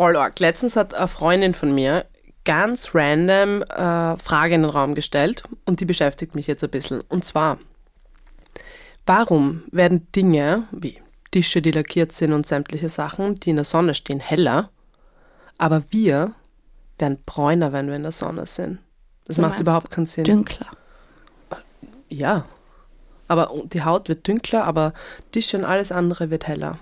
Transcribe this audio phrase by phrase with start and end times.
[0.00, 0.38] voll arg.
[0.40, 2.06] Letztens hat eine Freundin von mir
[2.46, 7.02] ganz random äh, Frage in den Raum gestellt und die beschäftigt mich jetzt ein bisschen.
[7.02, 7.58] Und zwar,
[9.04, 10.96] warum werden Dinge wie
[11.30, 14.70] Tische, die lackiert sind und sämtliche Sachen, die in der Sonne stehen, heller,
[15.58, 16.32] aber wir
[16.98, 18.78] werden bräuner, wenn wir in der Sonne sind?
[19.26, 20.24] Das Du macht überhaupt keinen Sinn.
[20.24, 20.66] Dünkler.
[22.08, 22.46] Ja.
[23.28, 24.94] Aber die Haut wird dünkler, aber
[25.30, 26.78] Tische und alles andere wird heller.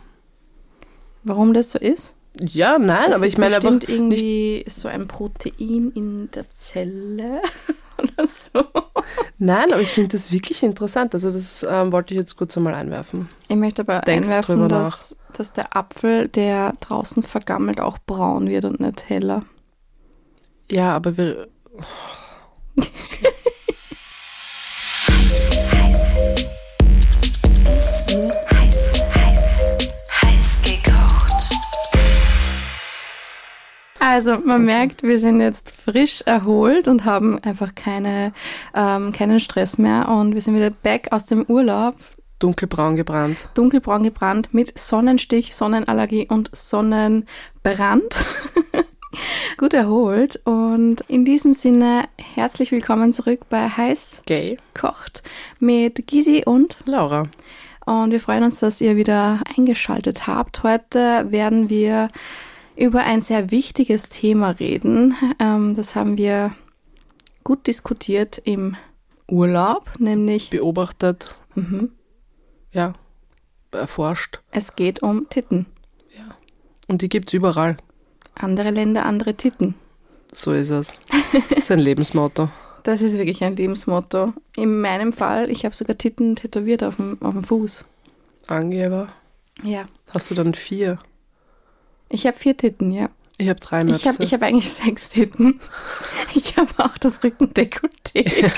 [1.24, 2.14] Warum das so ist?
[2.40, 4.22] Ja, nein, Das aber ich meine einfach bestimmt nicht.
[4.22, 7.42] irgendwie so ein Protein in der Zelle
[7.98, 8.64] oder so.
[9.38, 11.14] Nein, aber ich finde das wirklich interessant.
[11.14, 13.28] Also das ähm, wollte ich jetzt kurz einmal einwerfen.
[13.48, 18.64] Ich möchte aber Denkt einwerfen, dass, dass der Apfel, der draußen vergammelt, auch braun wird
[18.66, 19.42] und nicht heller.
[20.70, 21.48] Ja, aber wir.
[22.76, 22.84] Es
[34.00, 38.32] Also man merkt, wir sind jetzt frisch erholt und haben einfach keine,
[38.74, 41.96] ähm, keinen Stress mehr und wir sind wieder back aus dem Urlaub,
[42.38, 43.48] Dunkelbraun gebrannt.
[43.54, 48.04] dunkelbraun gebrannt mit Sonnenstich, Sonnenallergie und Sonnenbrand.
[49.56, 54.58] Gut erholt und in diesem Sinne herzlich willkommen zurück bei Heiß Gay.
[54.74, 55.24] kocht
[55.58, 57.24] mit Gisi und Laura.
[57.84, 60.62] und wir freuen uns, dass ihr wieder eingeschaltet habt.
[60.62, 62.10] Heute werden wir
[62.78, 65.14] über ein sehr wichtiges Thema reden.
[65.38, 66.54] Ähm, das haben wir
[67.44, 68.76] gut diskutiert im
[69.28, 71.34] Urlaub, nämlich Beobachtet.
[71.54, 71.90] mhm,
[72.72, 72.92] Ja.
[73.72, 74.40] Erforscht.
[74.50, 75.66] es geht um Titten.
[76.16, 76.24] Ja.
[76.86, 77.76] Und die gibt's überall.
[78.34, 79.74] Andere Länder, andere Titten.
[80.32, 80.94] So ist es.
[81.50, 82.48] Das ist ein Lebensmotto.
[82.84, 84.32] Das ist wirklich ein Lebensmotto.
[84.56, 87.84] In meinem Fall, ich habe sogar Titten tätowiert auf dem, auf dem Fuß.
[88.46, 89.12] Angeber.
[89.62, 89.84] Ja.
[90.14, 90.98] Hast du dann vier?
[92.08, 93.10] Ich habe vier Titten, ja.
[93.36, 94.08] Ich habe drei Ich Möpse.
[94.08, 95.60] habe ich hab eigentlich sechs Titten.
[96.34, 98.24] Ich habe auch das Rückendekolleté.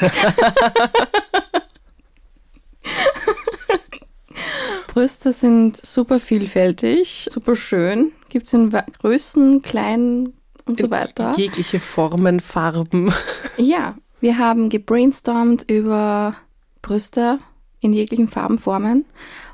[4.89, 8.13] Brüste sind super vielfältig, super schön.
[8.29, 10.35] Gibt es in Größen, kleinen
[10.67, 11.33] und so weiter.
[11.37, 13.13] Jegliche Formen, Farben.
[13.57, 16.35] Ja, wir haben gebrainstormt über
[16.83, 17.39] Brüste
[17.81, 19.05] in jeglichen Farben, Formen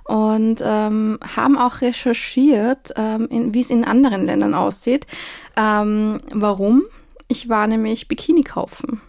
[0.04, 5.06] und ähm, haben auch recherchiert, ähm, wie es in anderen Ländern aussieht.
[5.56, 6.82] Ähm, warum?
[7.28, 9.00] Ich war nämlich Bikini kaufen.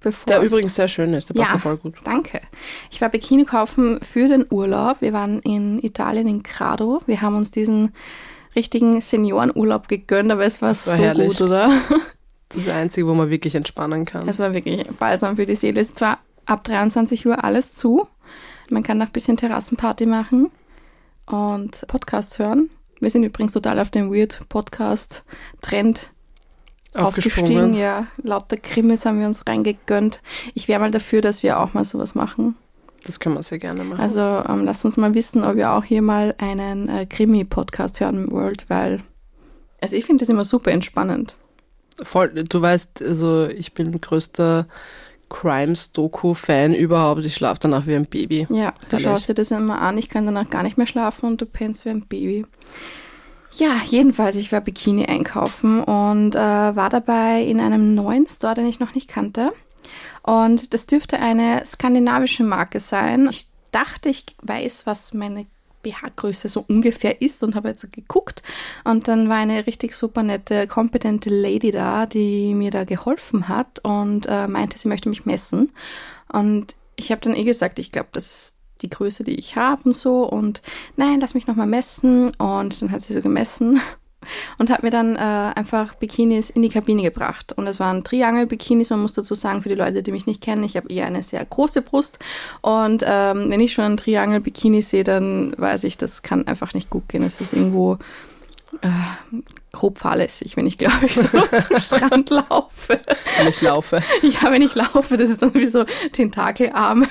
[0.00, 1.30] Bevor Der übrigens sehr schön ist.
[1.30, 1.94] Der passt ja voll gut.
[2.04, 2.40] Danke.
[2.90, 5.00] Ich war Bikini kaufen für den Urlaub.
[5.00, 7.00] Wir waren in Italien, in Grado.
[7.06, 7.92] Wir haben uns diesen
[8.54, 11.38] richtigen Seniorenurlaub gegönnt, aber es war, war so herrlich.
[11.38, 11.70] gut, oder?
[12.48, 14.28] Das ist das Einzige, wo man wirklich entspannen kann.
[14.28, 15.80] Es war wirklich balsam für die Seele.
[15.80, 18.06] Es ist zwar ab 23 Uhr alles zu.
[18.70, 20.50] Man kann noch ein bisschen Terrassenparty machen
[21.26, 22.70] und Podcasts hören.
[23.00, 26.10] Wir sind übrigens total auf den Weird Podcast-Trend
[26.94, 27.42] aufgestiegen.
[27.42, 27.74] Aufgesprungen.
[27.74, 30.20] Ja, lauter Krimis haben wir uns reingegönnt.
[30.54, 32.56] Ich wäre mal dafür, dass wir auch mal sowas machen.
[33.04, 34.00] Das können wir sehr gerne machen.
[34.00, 38.30] Also ähm, lasst uns mal wissen, ob ihr auch hier mal einen äh, Krimi-Podcast hören
[38.30, 39.00] wollt, weil
[39.80, 41.36] also ich finde das immer super entspannend.
[42.02, 44.66] Voll, du weißt, also ich bin größter
[45.28, 47.24] Crimes-Doku-Fan überhaupt.
[47.24, 48.46] Ich schlafe danach wie ein Baby.
[48.50, 49.04] Ja, du Herrlich.
[49.04, 51.84] schaust dir das immer an, ich kann danach gar nicht mehr schlafen und du pennst
[51.84, 52.46] wie ein Baby.
[53.52, 58.66] Ja, jedenfalls, ich war Bikini einkaufen und äh, war dabei in einem neuen Store, den
[58.66, 59.52] ich noch nicht kannte.
[60.22, 63.28] Und das dürfte eine skandinavische Marke sein.
[63.30, 65.46] Ich dachte, ich weiß, was meine
[65.86, 68.42] BH-Größe so ungefähr ist und habe jetzt geguckt.
[68.84, 73.78] Und dann war eine richtig super nette, kompetente Lady da, die mir da geholfen hat
[73.84, 75.72] und äh, meinte, sie möchte mich messen.
[76.32, 79.82] Und ich habe dann eh gesagt, ich glaube, das ist die Größe, die ich habe
[79.84, 80.24] und so.
[80.24, 80.62] Und
[80.96, 82.30] nein, lass mich nochmal messen.
[82.36, 83.80] Und dann hat sie so gemessen
[84.58, 87.52] und hat mir dann äh, einfach Bikinis in die Kabine gebracht.
[87.56, 88.90] Und es waren Triangel-Bikinis.
[88.90, 91.22] Man muss dazu sagen, für die Leute, die mich nicht kennen, ich habe eher eine
[91.22, 92.18] sehr große Brust.
[92.60, 96.90] Und ähm, wenn ich schon ein Triangel-Bikini sehe, dann weiß ich, das kann einfach nicht
[96.90, 97.22] gut gehen.
[97.22, 97.98] Es ist irgendwo
[98.82, 98.88] äh,
[99.72, 103.00] grob fahrlässig, wenn ich, glaube ich, so zum Strand laufe.
[103.36, 104.02] Wenn ich laufe.
[104.22, 107.08] Ja, wenn ich laufe, das ist dann wie so Tentakelarme.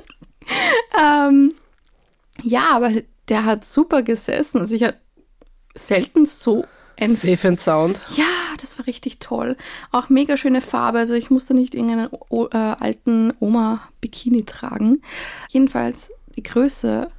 [1.00, 1.52] ähm,
[2.42, 2.92] ja, aber
[3.28, 4.60] der hat super gesessen.
[4.60, 4.98] Also ich hatte
[5.74, 6.64] selten so
[6.98, 8.00] ein Safe and Sound.
[8.16, 8.26] ja,
[8.60, 9.56] das war richtig toll.
[9.90, 10.98] Auch mega schöne Farbe.
[10.98, 15.00] Also ich musste nicht irgendeinen o äh, alten Oma-Bikini tragen.
[15.48, 17.10] Jedenfalls die Größe,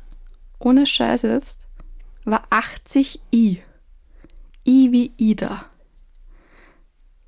[0.60, 1.62] ohne Scheiß jetzt,
[2.26, 3.58] war 80i.
[4.68, 5.66] I wie Ida.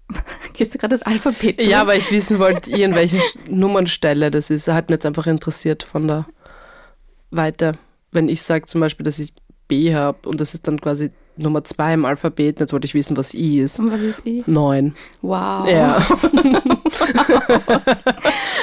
[0.54, 1.68] Gehst du gerade das Alphabet durch?
[1.68, 4.68] Ja, weil ich wissen wollte, ihr in welcher Nummernstelle das ist.
[4.68, 6.28] Er hat mich jetzt einfach interessiert von der
[7.32, 7.80] Weite.
[8.12, 9.34] Wenn ich sage zum Beispiel, dass ich
[9.68, 12.60] B habe und das ist dann quasi Nummer zwei im Alphabet.
[12.60, 13.80] Jetzt wollte ich wissen, was I ist.
[13.80, 14.44] Und was ist I?
[14.46, 14.96] Neun.
[15.22, 15.68] Wow.
[15.68, 15.98] Ja.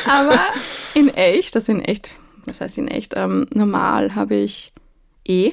[0.06, 0.40] Aber
[0.94, 2.14] in echt, das in echt,
[2.44, 4.72] was heißt in echt, ähm, normal habe ich
[5.26, 5.52] E.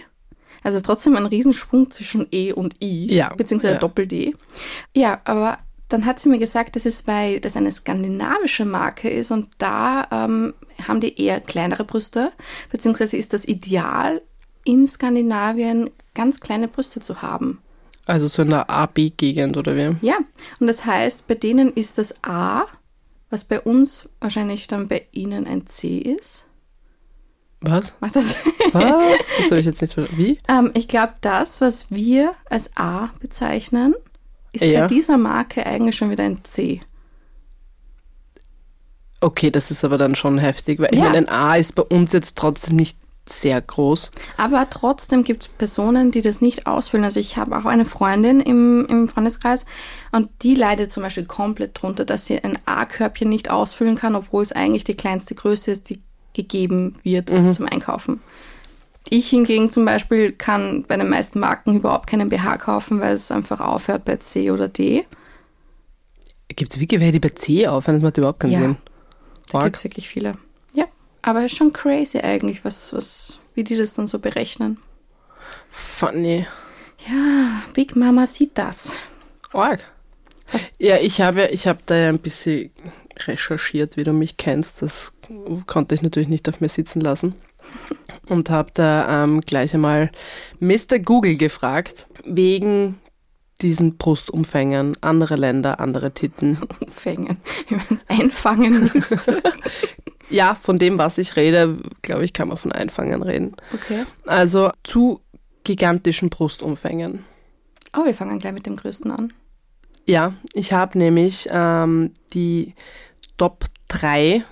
[0.64, 3.80] Also trotzdem ein Riesensprung zwischen E und I, Ja, beziehungsweise ja.
[3.80, 4.36] Doppel-D.
[4.96, 9.32] Ja, aber dann hat sie mir gesagt, das ist, weil das eine skandinavische Marke ist
[9.32, 10.54] und da ähm,
[10.86, 12.32] haben die eher kleinere Brüste,
[12.70, 14.22] beziehungsweise ist das Ideal
[14.68, 17.60] in Skandinavien ganz kleine Brüste zu haben.
[18.06, 19.96] Also so in der AB-Gegend oder wie?
[20.06, 20.18] Ja,
[20.60, 22.66] und das heißt, bei denen ist das A,
[23.30, 26.46] was bei uns wahrscheinlich dann bei ihnen ein C ist.
[27.62, 27.94] Was?
[28.00, 28.36] Macht das?
[28.74, 29.34] Was?
[29.38, 29.98] Das soll ich jetzt nicht.
[30.18, 30.38] Wie?
[30.48, 33.96] ähm, ich glaube, das, was wir als A bezeichnen,
[34.52, 34.82] ist Ja.
[34.82, 36.82] bei dieser Marke eigentlich schon wieder ein C.
[39.22, 41.06] Okay, das ist aber dann schon heftig, weil ich Ja.
[41.06, 42.98] meine, ein A ist bei uns jetzt trotzdem nicht
[43.30, 44.12] sehr groß.
[44.38, 47.04] Aber trotzdem gibt es Personen, die das nicht ausfüllen.
[47.06, 49.66] Also ich habe auch eine Freundin im, im Freundeskreis
[50.12, 54.44] und die leidet zum Beispiel komplett drunter, dass sie ein A-Körbchen nicht ausfüllen kann, obwohl
[54.44, 56.02] es eigentlich die kleinste Größe ist, die
[56.34, 58.22] gegeben wird zum Einkaufen.
[59.10, 63.32] Ich hingegen zum Beispiel kann bei den meisten Marken überhaupt keinen BH kaufen, weil es
[63.32, 65.06] einfach aufhört bei C oder D.
[66.50, 67.96] Gibt es wirklich welche, die bei C aufhören?
[67.96, 68.60] Das macht überhaupt keinen Ja.
[68.60, 68.78] Sinn.
[69.52, 70.38] Da gibt es wirklich viele.
[71.28, 74.78] Aber ist schon crazy eigentlich, was, was, wie die das dann so berechnen.
[75.72, 76.48] Funny.
[77.06, 78.94] Ja, Big Mama sieht das.
[80.54, 82.72] Was- Ja, ich habe ja, ich habe da ja ein bisschen
[83.26, 84.82] recherchiert, wie du mich kennst.
[84.82, 85.12] Das
[85.68, 87.36] konnte ich natürlich nicht auf mir sitzen lassen.
[88.28, 90.12] Und habe da ähm, gleich einmal
[90.60, 91.00] Mr.
[91.04, 93.00] Google gefragt, wegen
[93.62, 96.58] diesen Brustumfängern, andere Länder, andere Titten.
[96.80, 97.38] Umfängen,
[97.68, 99.10] wie man es einfangen muss.
[100.30, 103.56] Ja, von dem, was ich rede, glaube ich, kann man von Einfangen reden.
[103.74, 104.04] Okay.
[104.26, 105.22] Also zu
[105.64, 107.24] gigantischen Brustumfängen.
[107.96, 109.34] Oh, wir fangen gleich mit dem größten an.
[110.06, 112.74] Ja, ich habe nämlich ähm, die
[113.38, 114.44] Top 3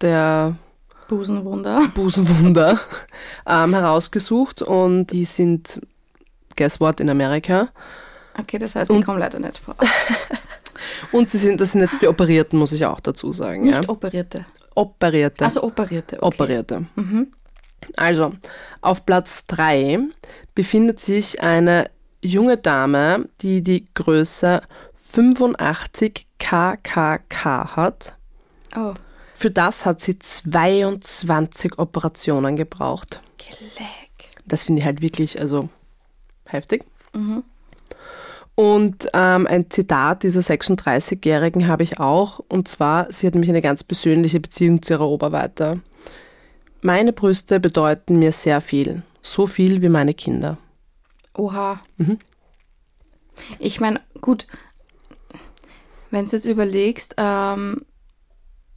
[0.00, 0.56] der
[1.08, 1.82] Busenwunder.
[1.94, 2.80] Busenwunder
[3.46, 5.80] ähm, herausgesucht und die sind,
[6.56, 7.68] guess what, in Amerika.
[8.38, 9.74] Okay, das heißt, die kommen leider nicht vor.
[11.12, 13.62] Und sie sind, das sind jetzt die Operierten, muss ich auch dazu sagen.
[13.62, 13.88] Nicht ja.
[13.88, 14.44] operierte.
[14.78, 15.44] Operierte.
[15.44, 16.16] Also operierte.
[16.22, 16.26] Okay.
[16.26, 16.86] Operierte.
[16.94, 17.32] Mhm.
[17.96, 18.32] Also,
[18.80, 19.98] auf Platz 3
[20.54, 21.90] befindet sich eine
[22.22, 24.60] junge Dame, die die Größe
[24.94, 28.16] 85 KKK hat.
[28.76, 28.94] Oh,
[29.34, 33.20] Für das hat sie 22 Operationen gebraucht.
[33.38, 34.30] Geleck.
[34.44, 35.68] Das finde ich halt wirklich, also
[36.44, 36.84] heftig.
[37.14, 37.42] Mhm.
[38.58, 43.62] Und ähm, ein Zitat dieser 36-Jährigen habe ich auch, und zwar, sie hat nämlich eine
[43.62, 45.80] ganz persönliche Beziehung zu ihrer Oberweite.
[46.82, 50.58] Meine Brüste bedeuten mir sehr viel, so viel wie meine Kinder.
[51.34, 51.78] Oha.
[51.98, 52.18] Mhm.
[53.60, 54.48] Ich meine, gut,
[56.10, 57.82] wenn du jetzt überlegst, ähm,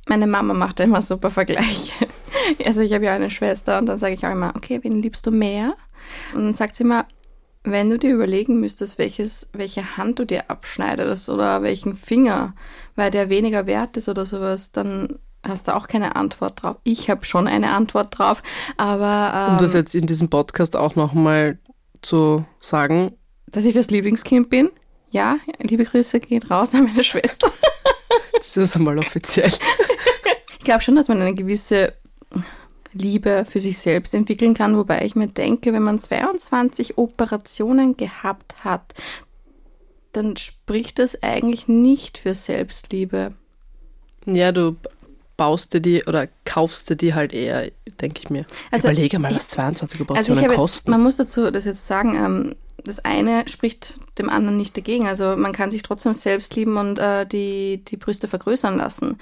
[0.05, 2.07] meine Mama macht immer super Vergleiche.
[2.65, 5.25] Also ich habe ja eine Schwester und dann sage ich auch immer, okay, wen liebst
[5.25, 5.75] du mehr?
[6.33, 7.05] Und dann sagt sie immer,
[7.63, 12.53] wenn du dir überlegen müsstest, welches, welche Hand du dir abschneidest oder welchen Finger,
[12.95, 16.77] weil der weniger wert ist oder sowas, dann hast du auch keine Antwort drauf.
[16.83, 18.41] Ich habe schon eine Antwort drauf,
[18.77, 21.59] aber ähm, Um das jetzt in diesem Podcast auch nochmal
[22.01, 23.13] zu sagen,
[23.47, 24.69] dass ich das Lieblingskind bin.
[25.11, 27.51] Ja, liebe Grüße gehen raus an meine Schwester.
[28.33, 29.51] das ist einmal offiziell.
[30.57, 31.93] Ich glaube schon, dass man eine gewisse
[32.93, 38.63] Liebe für sich selbst entwickeln kann, wobei ich mir denke, wenn man 22 Operationen gehabt
[38.63, 38.93] hat,
[40.13, 43.33] dann spricht das eigentlich nicht für Selbstliebe.
[44.25, 44.75] Ja, du
[45.37, 47.71] baust dir die oder kaufst dir die halt eher,
[48.01, 48.45] denke ich mir.
[48.71, 50.91] Also, Überlege mal, ich- was 22 Also Operationen ich habe jetzt, kosten.
[50.91, 55.07] man muss dazu das jetzt sagen, ähm, das eine spricht dem anderen nicht dagegen.
[55.07, 59.19] Also man kann sich trotzdem selbst lieben und äh, die, die Brüste vergrößern lassen.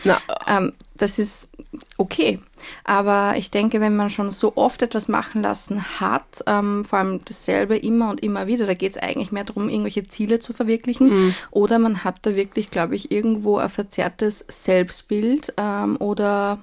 [0.48, 1.50] Ähm, das ist
[1.98, 2.40] okay.
[2.84, 7.22] Aber ich denke, wenn man schon so oft etwas machen lassen hat, ähm, vor allem
[7.26, 11.10] dasselbe immer und immer wieder, da geht es eigentlich mehr darum, irgendwelche Ziele zu verwirklichen.
[11.52, 16.60] Oder man hat da wirklich, glaube ich, irgendwo ein verzerrtes Selbstbild ähm, oder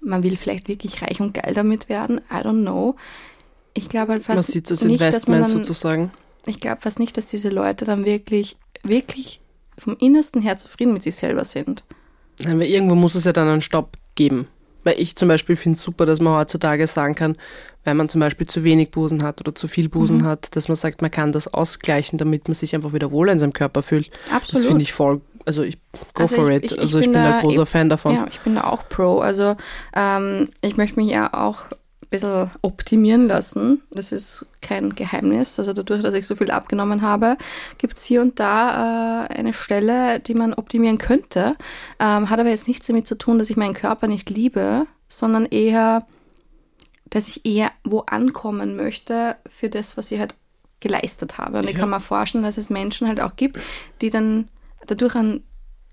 [0.00, 2.20] man will vielleicht wirklich reich und geil damit werden.
[2.30, 2.96] I don't know.
[3.74, 6.10] Ich glaube halt fast man sieht das nicht, dass man Investment dann, sozusagen.
[6.46, 9.40] ich glaube fast nicht, dass diese Leute dann wirklich, wirklich
[9.78, 11.84] vom innersten her zufrieden mit sich selber sind.
[12.44, 14.46] Nein, weil irgendwo muss es ja dann einen Stopp geben.
[14.84, 17.36] Weil ich zum Beispiel finde es super, dass man heutzutage sagen kann,
[17.84, 20.24] wenn man zum Beispiel zu wenig Busen hat oder zu viel Busen Mhm.
[20.24, 23.38] hat, dass man sagt, man kann das ausgleichen, damit man sich einfach wieder wohl in
[23.38, 24.10] seinem Körper fühlt.
[24.32, 24.62] Absolut.
[24.64, 25.78] Das finde ich voll, also ich
[26.14, 26.64] go Also for ich- it.
[26.64, 28.14] ich- ich also ich bin bin da ein großer eben- Fan davon.
[28.14, 29.20] Ja, ich bin da auch pro.
[29.20, 29.56] Also
[29.94, 31.60] ähm, ich möchte mich ja auch
[32.12, 33.82] bisschen optimieren lassen.
[33.90, 35.58] Das ist kein Geheimnis.
[35.58, 37.36] Also dadurch, dass ich so viel abgenommen habe,
[37.78, 41.56] gibt es hier und da äh, eine Stelle, die man optimieren könnte.
[41.98, 45.46] Ähm, hat aber jetzt nichts damit zu tun, dass ich meinen Körper nicht liebe, sondern
[45.46, 46.06] eher,
[47.10, 50.34] dass ich eher wo ankommen möchte für das, was ich halt
[50.80, 51.58] geleistet habe.
[51.58, 51.80] Und ich Ja.
[51.80, 53.58] kann mir vorstellen, dass es Menschen halt auch gibt,
[54.00, 54.48] die dann
[54.86, 55.44] dadurch einen,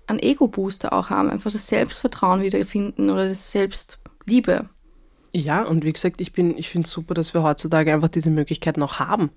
[0.06, 4.68] einen Ego-Booster auch haben, einfach das Selbstvertrauen wiederfinden oder das Selbstliebe.
[5.32, 8.30] Ja, und wie gesagt, ich bin, ich finde es super, dass wir heutzutage einfach diese
[8.30, 9.30] Möglichkeit noch haben.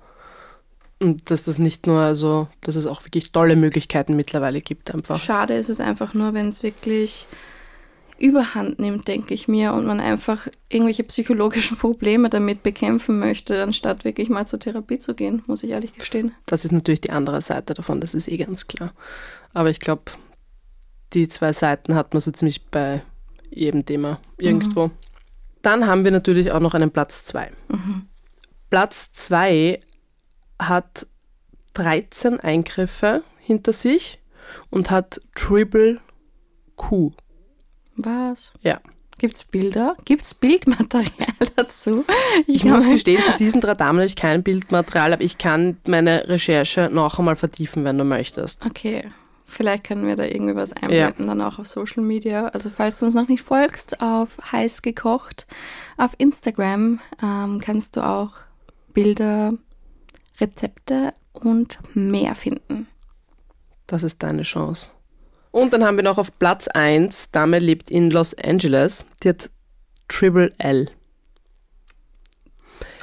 [1.00, 5.19] Und dass das nicht nur, also, dass es auch wirklich tolle Möglichkeiten mittlerweile gibt, einfach.
[5.19, 7.27] Schade ist es einfach nur, wenn es wirklich
[8.17, 14.05] überhand nimmt, denke ich mir, und man einfach irgendwelche psychologischen Probleme damit bekämpfen möchte, anstatt
[14.05, 16.31] wirklich mal zur Therapie zu gehen, muss ich ehrlich gestehen.
[16.45, 18.93] Das ist natürlich die andere Seite davon, das ist eh ganz klar.
[19.53, 20.03] Aber ich glaube,
[21.13, 23.03] die zwei Seiten hat man so ziemlich bei
[23.50, 24.91] jedem Thema irgendwo.
[25.63, 27.51] Dann haben wir natürlich auch noch einen Platz zwei.
[28.70, 29.79] Platz zwei
[30.62, 31.08] hat
[31.74, 34.20] 13 Eingriffe hinter sich
[34.70, 36.00] und hat Triple
[36.75, 37.12] Q.
[37.96, 38.53] Was?
[38.62, 38.79] Ja.
[39.17, 39.96] Gibt's Bilder?
[40.05, 41.12] Gibt's Bildmaterial
[41.55, 42.03] dazu?
[42.46, 46.27] Ich muss gestehen, zu diesen drei Damen habe ich kein Bildmaterial, aber ich kann meine
[46.27, 48.65] Recherche noch einmal vertiefen, wenn du möchtest.
[48.65, 49.05] Okay.
[49.53, 52.48] Vielleicht können wir da irgendwie was einblenden, dann auch auf Social Media.
[52.48, 55.45] Also falls du uns noch nicht folgst, auf heiß gekocht
[55.98, 58.31] auf Instagram ähm, kannst du auch
[58.93, 59.53] Bilder,
[60.41, 62.88] Rezepte und mehr finden.
[63.86, 64.89] Das ist deine Chance.
[65.51, 69.51] Und dann haben wir noch auf Platz 1, Dame lebt in Los Angeles, die hat
[70.07, 70.89] Triple L.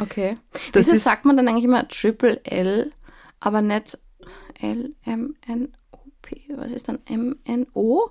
[0.01, 0.37] Okay.
[0.73, 2.93] Das Wieso ist- sagt man dann eigentlich immer Triple L,
[3.39, 3.99] aber nicht
[4.61, 5.75] L, M, N,
[6.31, 6.43] P?
[6.57, 8.09] Was ist dann M, N, O?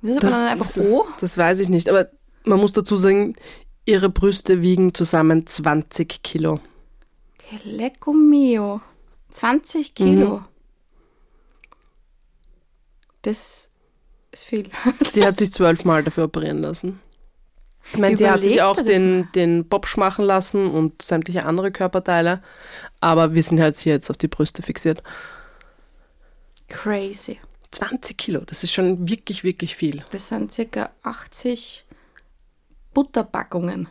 [0.00, 1.06] Wieso man dann einfach das, O?
[1.20, 2.10] das weiß ich nicht, aber
[2.44, 3.36] man muss dazu sagen,
[3.84, 6.60] ihre Brüste wiegen zusammen 20 Kilo.
[7.38, 8.80] Que lecco mio.
[9.30, 10.38] 20 Kilo.
[10.38, 10.44] Mhm.
[13.22, 13.70] Das
[14.32, 14.70] ist viel.
[15.14, 17.00] Die hat sich zwölfmal dafür operieren lassen.
[17.92, 21.70] Ich meine, sie hat sich auch das den, den Bobsch machen lassen und sämtliche andere
[21.70, 22.42] Körperteile,
[23.00, 25.04] aber wir sind halt hier jetzt auf die Brüste fixiert.
[26.68, 27.38] Crazy.
[27.72, 30.02] 20 Kilo, das ist schon wirklich, wirklich viel.
[30.12, 31.84] Das sind circa 80
[32.94, 33.88] Butterpackungen.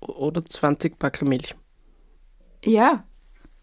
[0.00, 1.54] O- Oder 20 Packel Milch.
[2.64, 3.04] Ja,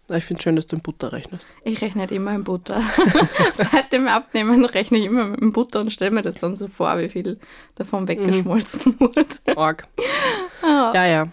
[0.10, 1.46] Ich finde schön, dass du in Butter rechnest.
[1.64, 2.82] ich rechne halt immer in Butter.
[3.56, 6.98] Seit dem Abnehmen rechne ich immer mit Butter und stelle mir das dann so vor,
[7.00, 7.40] wie viel
[7.76, 9.26] davon weggeschmolzen wurde.
[9.56, 9.88] Org.
[10.62, 11.28] Ja, ja.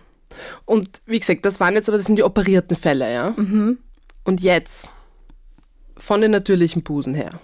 [0.64, 3.34] Und wie gesagt, das waren jetzt aber, das sind die operierten Fälle, ja.
[4.24, 4.92] Und jetzt,
[6.02, 7.40] von den natürlichen Busen her,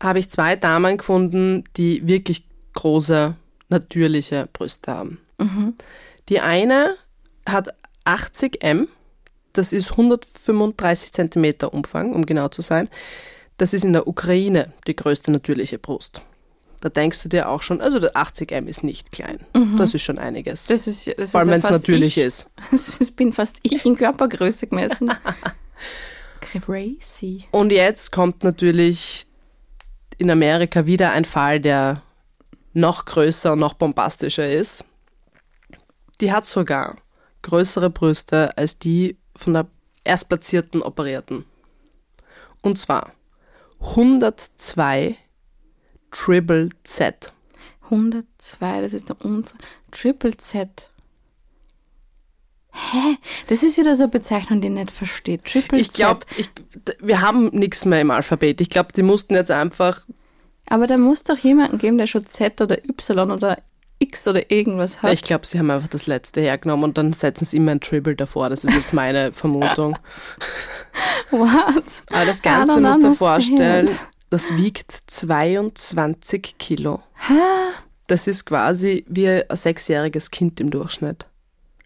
[0.00, 2.44] habe ich zwei Damen gefunden, die wirklich
[2.74, 3.36] große,
[3.68, 5.18] natürliche Brüste haben.
[6.28, 6.96] Die eine
[7.46, 7.68] hat
[8.04, 8.88] 80 M,
[9.52, 12.88] das ist 135 Zentimeter Umfang, um genau zu sein.
[13.56, 16.22] Das ist in der Ukraine die größte natürliche Brust.
[16.80, 19.38] Da denkst du dir auch schon, also der 80 M ist nicht klein.
[19.78, 20.66] Das ist schon einiges.
[20.66, 22.24] Das ist, das Vor allem, wenn es natürlich ich.
[22.24, 22.50] ist.
[22.98, 25.12] Das bin fast ich in Körpergröße gemessen.
[26.60, 27.44] Crazy.
[27.50, 29.26] Und jetzt kommt natürlich
[30.18, 32.02] in Amerika wieder ein Fall, der
[32.74, 34.84] noch größer und noch bombastischer ist.
[36.20, 36.96] Die hat sogar
[37.42, 39.66] größere Brüste als die von der
[40.04, 41.44] erstplatzierten Operierten.
[42.60, 43.12] Und zwar
[43.80, 45.16] 102
[46.10, 47.32] Triple Z.
[47.84, 49.58] 102, das ist der Unfall.
[49.90, 50.91] Triple Z.
[52.72, 53.16] Hä?
[53.48, 55.44] Das ist wieder so eine Bezeichnung, die ich nicht versteht.
[55.44, 56.26] Triple Ich glaube,
[57.00, 58.60] wir haben nichts mehr im Alphabet.
[58.60, 60.02] Ich glaube, die mussten jetzt einfach
[60.68, 63.58] Aber da muss doch jemanden geben, der schon Z oder Y oder
[63.98, 65.12] X oder irgendwas hat.
[65.12, 68.16] Ich glaube, sie haben einfach das letzte hergenommen und dann setzen sie immer ein Triple
[68.16, 68.48] davor.
[68.48, 69.96] Das ist jetzt meine Vermutung.
[71.30, 71.84] What?
[72.10, 73.88] Aber das Ganze musst du vorstellen,
[74.30, 77.02] das wiegt 22 Kilo.
[78.06, 81.26] Das ist quasi wie ein sechsjähriges Kind im Durchschnitt.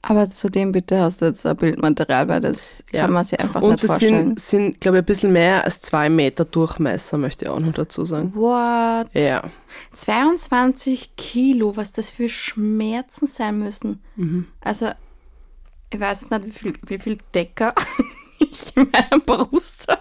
[0.03, 3.03] Aber zudem bitte hast du jetzt ein Bildmaterial, weil das Ja.
[3.03, 4.37] kann man sich einfach Und nicht das vorstellen.
[4.37, 7.73] sind, sind glaube ich, ein bisschen mehr als zwei Meter Durchmesser, möchte ich auch noch
[7.73, 8.33] dazu sagen.
[8.35, 9.09] What?
[9.15, 9.43] Ja.
[9.93, 14.01] 22 Kilo, was das für Schmerzen sein müssen.
[14.15, 14.47] Mhm.
[14.61, 14.91] Also,
[15.93, 17.75] ich weiß jetzt nicht, wie viel, wie viel Decker
[18.39, 20.01] ich in meiner Brust habe.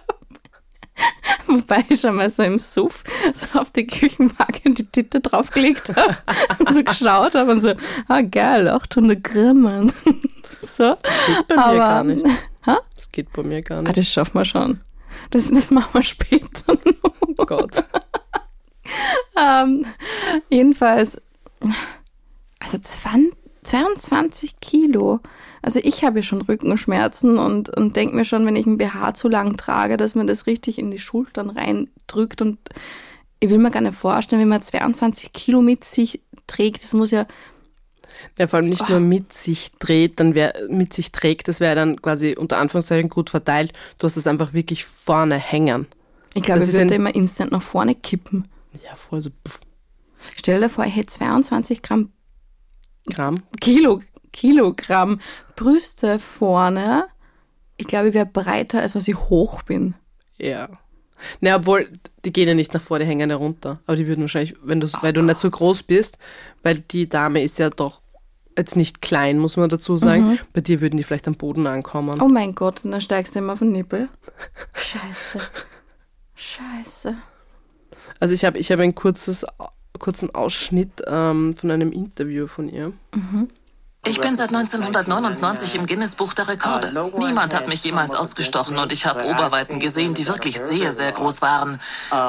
[1.60, 6.16] Wobei ich schon mal so im Suff so auf die Küchenwaage die Titte draufgelegt habe
[6.60, 7.74] und so geschaut habe und so,
[8.08, 9.92] ah geil, 800 Gramm.
[10.62, 10.96] so.
[11.28, 12.26] Geht bei mir Aber, gar nicht.
[12.66, 12.80] Ha?
[12.96, 13.98] Das geht bei mir gar Ah, nicht.
[13.98, 14.82] das schaffen wir schon.
[15.32, 16.78] Das, das machen wir später.
[17.38, 17.84] Oh Gott.
[19.38, 19.86] Ähm,
[20.50, 21.22] jedenfalls,
[22.60, 23.34] also 20,
[23.64, 25.20] 22 Kilo.
[25.66, 29.16] Also ich habe ja schon Rückenschmerzen und, und denke mir schon, wenn ich ein BH
[29.16, 32.60] zu lang trage, dass man das richtig in die Schultern reindrückt und
[33.40, 36.84] ich will mir gar nicht vorstellen, wie man 22 Kilo mit sich trägt.
[36.84, 37.26] Das muss ja,
[38.38, 41.74] Ja, vor allem nicht nur mit sich dreht, dann wär, mit sich trägt, das wäre
[41.74, 43.74] dann quasi unter Anführungszeichen gut verteilt.
[43.98, 45.88] Du hast es einfach wirklich vorne hängen.
[46.36, 48.48] ich glaube, ich ist würde immer instant nach vorne kippen.
[48.86, 49.62] Ja, voll so pff,
[50.36, 52.12] Stell dir vor, ich hätte 22 Gramm
[53.08, 53.36] Gramm.
[53.60, 54.02] Kilo,
[54.36, 55.22] Kilogramm
[55.56, 57.06] Brüste vorne.
[57.78, 59.96] Ich glaube, ich wäre breiter, als was ich hoch bin.
[60.38, 60.68] Ja.
[61.40, 61.88] Na, obwohl,
[62.26, 63.80] die gehen ja nicht nach vorne, die hängen ja runter.
[63.86, 66.18] Aber die würden wahrscheinlich, wenn du, weil du nicht so groß bist,
[66.64, 68.02] weil die Dame ist ja doch
[68.58, 70.38] jetzt nicht klein, muss man dazu sagen.
[70.52, 72.20] Bei dir würden die vielleicht am Boden ankommen.
[72.22, 74.10] Oh mein Gott, und dann steigst du immer auf den Nippel.
[74.74, 75.40] Scheiße.
[76.36, 77.16] Scheiße.
[78.20, 79.46] Also ich habe ich hab einen kurzes,
[79.98, 82.92] kurzen Ausschnitt ähm, von einem Interview von ihr.
[84.08, 87.12] Ich bin seit 1999 im Guinness-Buch der Rekorde.
[87.18, 91.42] Niemand hat mich jemals ausgestochen und ich habe Oberweiten gesehen, die wirklich sehr, sehr groß
[91.42, 91.80] waren.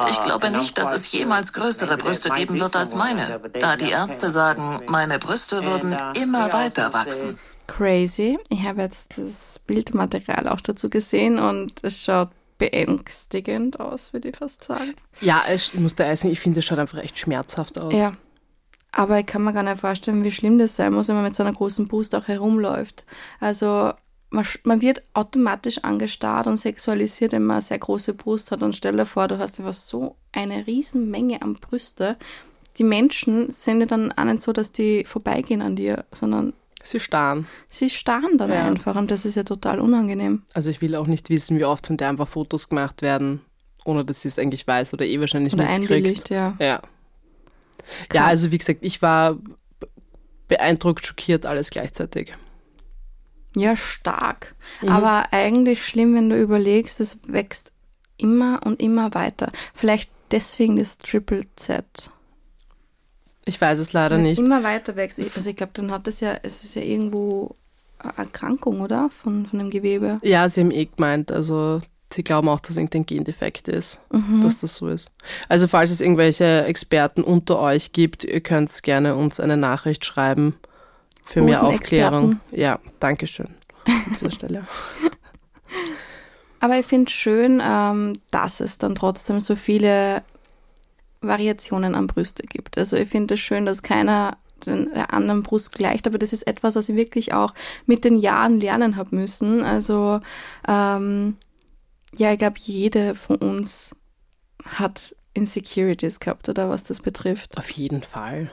[0.08, 4.30] Ich glaube nicht, dass es jemals größere Brüste geben wird als meine, da die Ärzte
[4.30, 7.38] sagen, meine Brüste würden immer weiter wachsen.
[7.66, 8.38] Crazy.
[8.48, 14.36] Ich habe jetzt das Bildmaterial auch dazu gesehen und es schaut beängstigend aus, würde ich
[14.36, 14.94] fast sagen.
[15.20, 17.92] Ja, ich muss da essen, ich finde, es schaut einfach echt schmerzhaft aus.
[17.92, 18.12] Ja.
[18.92, 21.34] Aber ich kann mir gar nicht vorstellen, wie schlimm das sein muss, wenn man mit
[21.34, 23.04] so einer großen Brust auch herumläuft.
[23.40, 23.92] Also
[24.30, 28.62] man, man wird automatisch angestarrt und sexualisiert, wenn man eine sehr große Brust hat.
[28.62, 32.16] Und stell dir vor, du hast einfach so eine Riesenmenge an Brüste.
[32.78, 36.52] Die Menschen sind ja dann auch nicht so, dass die vorbeigehen an dir, sondern
[36.82, 37.46] Sie starren.
[37.68, 38.64] sie starren dann Ja.
[38.64, 40.42] einfach und das ist ja total unangenehm.
[40.54, 43.40] Also ich will auch nicht wissen, wie oft von der einfach Fotos gemacht werden,
[43.84, 45.90] ohne dass sie es eigentlich weiß oder eh wahrscheinlich Oder mitkriegt.
[45.90, 46.54] einwilligt, ja.
[47.78, 47.84] Ja.
[48.14, 48.30] Ja, Krass.
[48.30, 49.88] also wie gesagt, ich war be-
[50.48, 52.34] beeindruckt, schockiert, alles gleichzeitig.
[53.56, 54.54] Ja, stark.
[54.82, 54.88] Mhm.
[54.90, 57.72] Aber eigentlich schlimm, wenn du überlegst, es wächst
[58.18, 59.50] immer und immer weiter.
[59.74, 62.10] Vielleicht deswegen das Triple Z.
[63.44, 64.38] Ich weiß es leider Wenn es nicht.
[64.40, 65.18] immer weiter wächst.
[65.18, 67.54] Ich- Also ich glaube, dann hat es ja, es ist ja irgendwo
[67.98, 69.08] eine Erkrankung, oder?
[69.22, 70.18] Von, von dem Gewebe.
[70.22, 71.80] Ja, sie haben eh gemeint, also
[72.12, 74.40] sie glauben auch, dass irgendein Gendefekt ist, Mhm.
[74.42, 75.10] dass das so ist.
[75.48, 80.56] Also falls es irgendwelche Experten unter euch gibt, ihr könnt gerne uns eine Nachricht schreiben
[81.24, 82.40] für mehr Aufklärung.
[82.52, 83.48] Ja, danke schön
[83.86, 84.66] an dieser Stelle.
[86.60, 90.22] Aber ich finde schön, ähm, dass es dann trotzdem so viele
[91.20, 92.78] Variationen an Brüste gibt.
[92.78, 96.46] Also ich finde es schön, dass keiner den, der anderen Brust gleicht, aber das ist
[96.46, 97.52] etwas, was ich wirklich auch
[97.84, 99.62] mit den Jahren lernen habe müssen.
[99.62, 100.20] Also
[100.66, 101.36] ähm,
[102.14, 103.94] ja, ich glaube, jede von uns
[104.64, 107.58] hat Insecurities gehabt, oder was das betrifft.
[107.58, 108.50] Auf jeden Fall.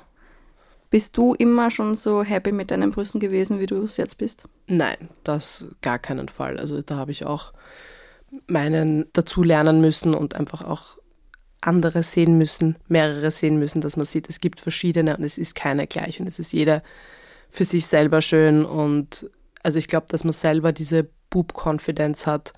[0.90, 4.48] Bist du immer schon so happy mit deinen Brüsten gewesen, wie du es jetzt bist?
[4.68, 6.60] Nein, das gar keinen Fall.
[6.60, 7.54] Also da habe ich auch
[8.48, 10.98] meinen dazu lernen müssen und einfach auch
[11.62, 15.56] andere sehen müssen, mehrere sehen müssen, dass man sieht, es gibt verschiedene und es ist
[15.56, 16.84] keine gleich und es ist jeder
[17.50, 19.30] für sich selber schön und
[19.62, 22.54] also ich glaube, dass man selber diese Boob-Confidence hat.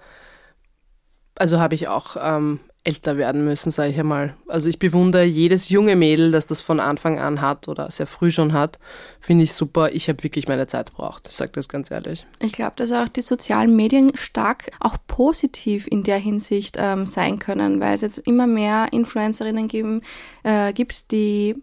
[1.38, 4.36] Also habe ich auch ähm, älter werden müssen, sage ich einmal.
[4.48, 8.32] Also ich bewundere jedes junge Mädel, das das von Anfang an hat oder sehr früh
[8.32, 8.80] schon hat.
[9.19, 9.91] Finde ich super.
[9.91, 11.28] Ich habe wirklich meine Zeit gebraucht.
[11.28, 12.28] Ich sage das ganz ehrlich.
[12.39, 17.39] Ich glaube, dass auch die sozialen Medien stark auch positiv in der Hinsicht ähm, sein
[17.39, 20.02] können, weil es jetzt immer mehr Influencerinnen geben,
[20.43, 21.56] äh, gibt, die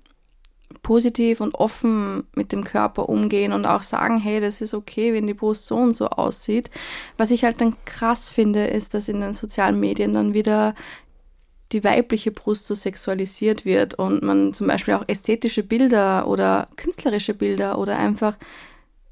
[0.83, 5.27] positiv und offen mit dem Körper umgehen und auch sagen, hey, das ist okay, wenn
[5.27, 6.71] die Brust so und so aussieht.
[7.17, 10.75] Was ich halt dann krass finde, ist, dass in den sozialen Medien dann wieder
[11.73, 17.35] die weibliche Brust so sexualisiert wird und man zum Beispiel auch ästhetische Bilder oder künstlerische
[17.35, 18.37] Bilder oder einfach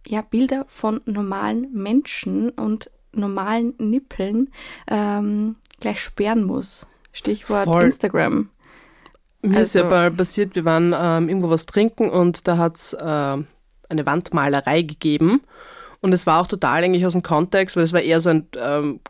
[0.07, 4.51] ja, Bilder von normalen Menschen und normalen Nippeln
[4.89, 6.87] ähm, gleich sperren muss.
[7.13, 7.85] Stichwort Voll.
[7.85, 8.51] Instagram.
[9.43, 12.77] Mir ist ja Also- mal passiert, wir waren ähm, irgendwo was trinken und da hat
[12.77, 13.47] es ähm,
[13.89, 15.43] eine Wandmalerei gegeben.
[16.01, 18.47] Und es war auch total eigentlich aus dem Kontext, weil es war eher so ein
[18.59, 19.01] ähm,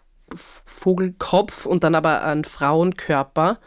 [0.65, 3.59] Vogelkopf und dann aber ein Frauenkörper.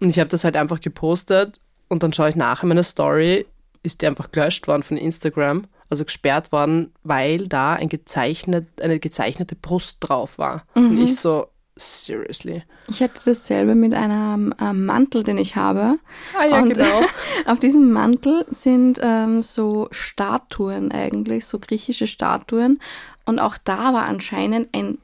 [0.00, 3.46] Und ich habe das halt einfach gepostet und dann schaue ich nachher meine Story,
[3.82, 8.98] ist die einfach gelöscht worden von Instagram, also gesperrt worden, weil da ein gezeichnet, eine
[8.98, 10.64] gezeichnete Brust drauf war.
[10.74, 12.62] Und ich so, seriously.
[12.88, 15.98] Ich hatte dasselbe mit einem ähm, Mantel, den ich habe.
[16.38, 17.02] Ah ja, Und genau.
[17.46, 22.80] auf diesem Mantel sind ähm, so Statuen eigentlich, so griechische Statuen.
[23.24, 24.98] Und auch da war anscheinend ein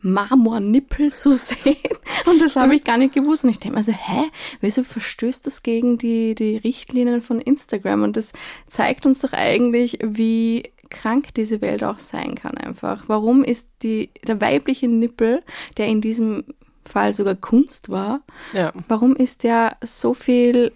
[0.00, 1.76] Marmornippel zu sehen.
[2.26, 3.44] Und das habe ich gar nicht gewusst.
[3.44, 8.02] Und ich denke mir so, hä, wieso verstößt das gegen die, die Richtlinien von Instagram?
[8.02, 8.32] Und das
[8.66, 13.04] zeigt uns doch eigentlich, wie krank diese Welt auch sein kann einfach.
[13.08, 15.42] Warum ist die, der weibliche Nippel,
[15.76, 16.44] der in diesem
[16.84, 18.72] Fall sogar Kunst war, Ja.
[18.88, 20.72] warum ist der so viel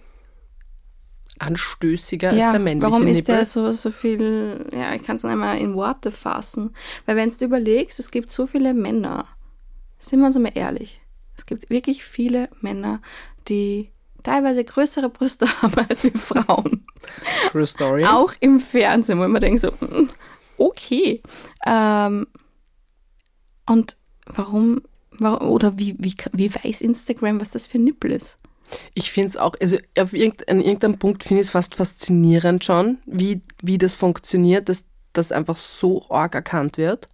[1.39, 3.37] Anstößiger als ja, der männliche warum ist Nippel.
[3.37, 6.75] der so, so viel, ja, ich kann es nicht einmal in Worte fassen.
[7.07, 9.27] Weil wenn du überlegst, es gibt so viele Männer,
[9.99, 11.01] sind wir uns mal ehrlich,
[11.37, 13.01] es gibt wirklich viele Männer,
[13.49, 13.91] die
[14.23, 16.87] teilweise größere Brüste haben als wir Frauen.
[17.51, 18.05] True Story.
[18.05, 20.09] Auch im Fernsehen, wo mir denke so, mm,
[20.57, 21.23] okay.
[21.67, 22.27] Ähm,
[23.67, 28.39] und warum, warum oder wie, wie, wie weiß Instagram, was das für ein Nippel ist?
[28.95, 32.65] Ich finde es auch, also auf irgend, an irgendeinem Punkt finde ich es fast faszinierend
[32.65, 37.09] schon, wie, wie das funktioniert, dass das einfach so arg erkannt wird.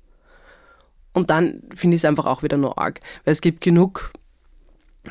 [1.12, 3.01] Und dann finde ich es einfach auch wieder nur arg.
[3.25, 4.12] Weil es gibt genug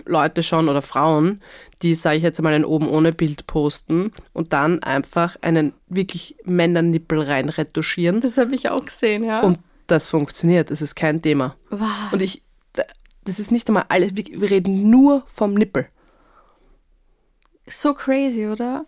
[0.06, 1.42] Leute schon oder Frauen,
[1.82, 6.36] die, sage ich jetzt mal, ein oben ohne Bild posten und dann einfach einen wirklich
[6.46, 8.22] Männernippel rein retuschieren.
[8.22, 9.42] Das habe ich auch gesehen, ja.
[9.42, 11.56] Und das funktioniert, das ist kein Thema.
[11.70, 11.90] wow.
[12.12, 12.42] Und ich,
[12.74, 12.84] da-
[13.26, 15.88] das ist nicht einmal alles, wir, wir reden nur vom Nippel.
[17.68, 18.86] so crazy, oder?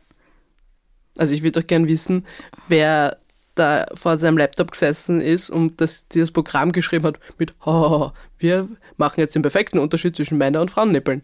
[1.18, 2.26] Also ich würde auch gern wissen,
[2.68, 3.18] wer
[3.56, 8.70] da vor seinem Laptop gesessen ist und das, dieses Programm geschrieben hat mit "Hahaha, wir
[8.98, 11.24] machen jetzt den perfekten Unterschied zwischen Männer- und Frauennippeln.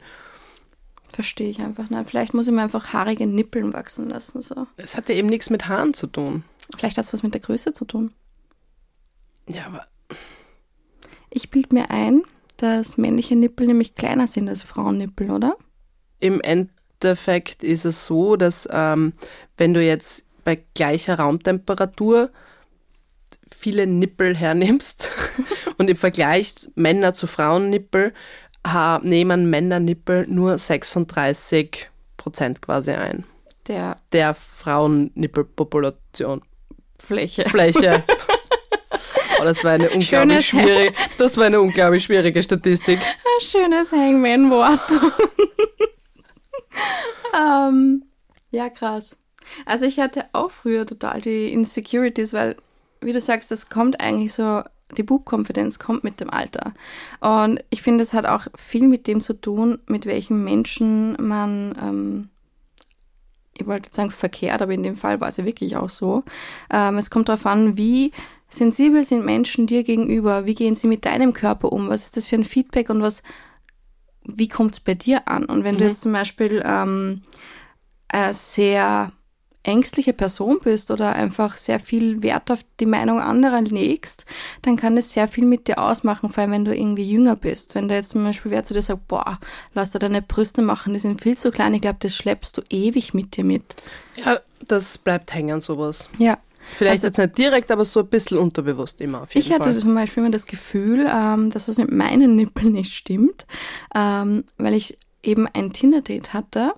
[1.09, 2.09] Verstehe ich einfach nicht.
[2.09, 4.41] Vielleicht muss ich mir einfach haarige Nippeln wachsen lassen.
[4.41, 4.65] So.
[4.77, 6.43] Das hat ja eben nichts mit Haaren zu tun.
[6.77, 8.11] Vielleicht hat es was mit der Größe zu tun.
[9.49, 9.85] Ja, aber
[11.29, 12.23] Ich bilde mir ein,
[12.57, 15.55] dass männliche Nippel nämlich kleiner sind als Frauennippel, oder?
[16.19, 19.13] im Endeffekt ist es so, dass ähm,
[19.57, 22.31] wenn du jetzt bei gleicher Raumtemperatur
[23.55, 25.09] viele Nippel hernimmst
[25.77, 28.13] und im Vergleich Männer zu Frauennippel
[29.01, 33.23] nehmen Männernippel nur 36 Prozent quasi ein.
[33.67, 36.41] Der der Frauennippelpopulation.
[36.99, 37.43] Fläche.
[37.49, 38.03] Fläche.
[39.39, 42.99] Oh, das war eine unglaublich Schönes- schwierige, das war eine unglaublich schwierige Statistik.
[42.99, 44.81] Ein schönes Hangman-Wort.
[47.35, 48.03] ähm,
[48.51, 49.17] ja, krass.
[49.65, 52.55] Also ich hatte auch früher total die Insecurities, weil,
[53.01, 54.63] wie du sagst, das kommt eigentlich so,
[54.97, 56.73] die Bubkonfidenz kommt mit dem Alter.
[57.19, 61.75] Und ich finde, es hat auch viel mit dem zu tun, mit welchen Menschen man,
[61.81, 62.29] ähm,
[63.53, 66.23] ich wollte jetzt sagen verkehrt, aber in dem Fall war es ja wirklich auch so.
[66.69, 68.11] Ähm, es kommt darauf an, wie
[68.49, 72.25] sensibel sind Menschen dir gegenüber, wie gehen sie mit deinem Körper um, was ist das
[72.25, 73.23] für ein Feedback und was,
[74.23, 75.45] wie kommt es bei dir an?
[75.45, 77.23] Und wenn du jetzt zum Beispiel ähm,
[78.09, 79.13] eine sehr
[79.63, 84.25] ängstliche Person bist oder einfach sehr viel Wert auf die Meinung anderer legst,
[84.63, 87.75] dann kann das sehr viel mit dir ausmachen, vor allem wenn du irgendwie jünger bist.
[87.75, 89.39] Wenn da jetzt zum Beispiel wer zu dir sagt, boah,
[89.73, 92.61] lass dir deine Brüste machen, die sind viel zu klein, ich glaube, das schleppst du
[92.69, 93.75] ewig mit dir mit.
[94.15, 96.09] Ja, das bleibt hängen, sowas.
[96.17, 96.37] Ja.
[96.73, 99.71] Vielleicht Also- jetzt nicht direkt, aber so ein bisschen unterbewusst immer auf jeden Ich hatte
[99.71, 99.79] Fall.
[99.79, 103.47] zum Beispiel immer das Gefühl, ähm, dass es mit meinen Nippeln nicht stimmt,
[103.95, 106.73] ähm, weil ich eben ein Tinder-Date hatte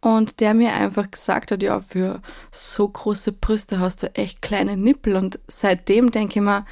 [0.00, 4.76] und der mir einfach gesagt hat, ja, für so große Brüste hast du echt kleine
[4.76, 6.64] Nippel und seitdem denke ich mir,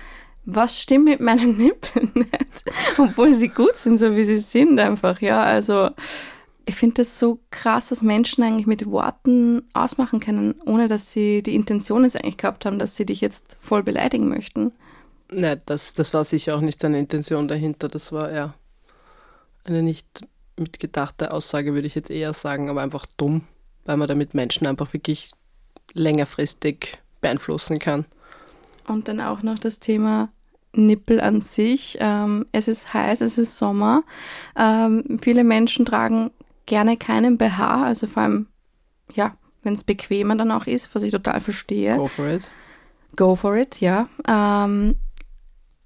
[0.45, 2.65] was stimmt mit meinen Nippeln nicht?
[2.99, 5.91] Obwohl sie gut sind, so wie sie sind einfach, ja, also
[6.67, 11.43] ich finde das so krass, dass Menschen eigentlich mit Worten ausmachen können, ohne dass sie
[11.43, 14.73] die Intention es eigentlich gehabt haben, dass sie dich jetzt voll beleidigen möchten.
[15.31, 17.89] Nein, das, das war sicher auch nicht seine Intention dahinter.
[17.89, 18.55] Das war ja
[19.65, 23.43] eine nicht mitgedachte Aussage, würde ich jetzt eher sagen, aber einfach dumm,
[23.85, 25.31] weil man damit Menschen einfach wirklich
[25.93, 28.05] längerfristig beeinflussen kann.
[28.87, 30.29] Und dann auch noch das Thema
[30.73, 31.97] Nippel an sich.
[32.01, 34.03] Ähm, es ist heiß, es ist Sommer.
[34.57, 36.31] Ähm, viele Menschen tragen
[36.67, 38.47] gerne keinen BH, also vor allem,
[39.15, 41.97] ja, wenn es bequemer dann auch ist, was ich total verstehe.
[41.97, 42.49] Go for it.
[43.17, 44.09] Go for it, ja.
[44.27, 44.97] Ähm,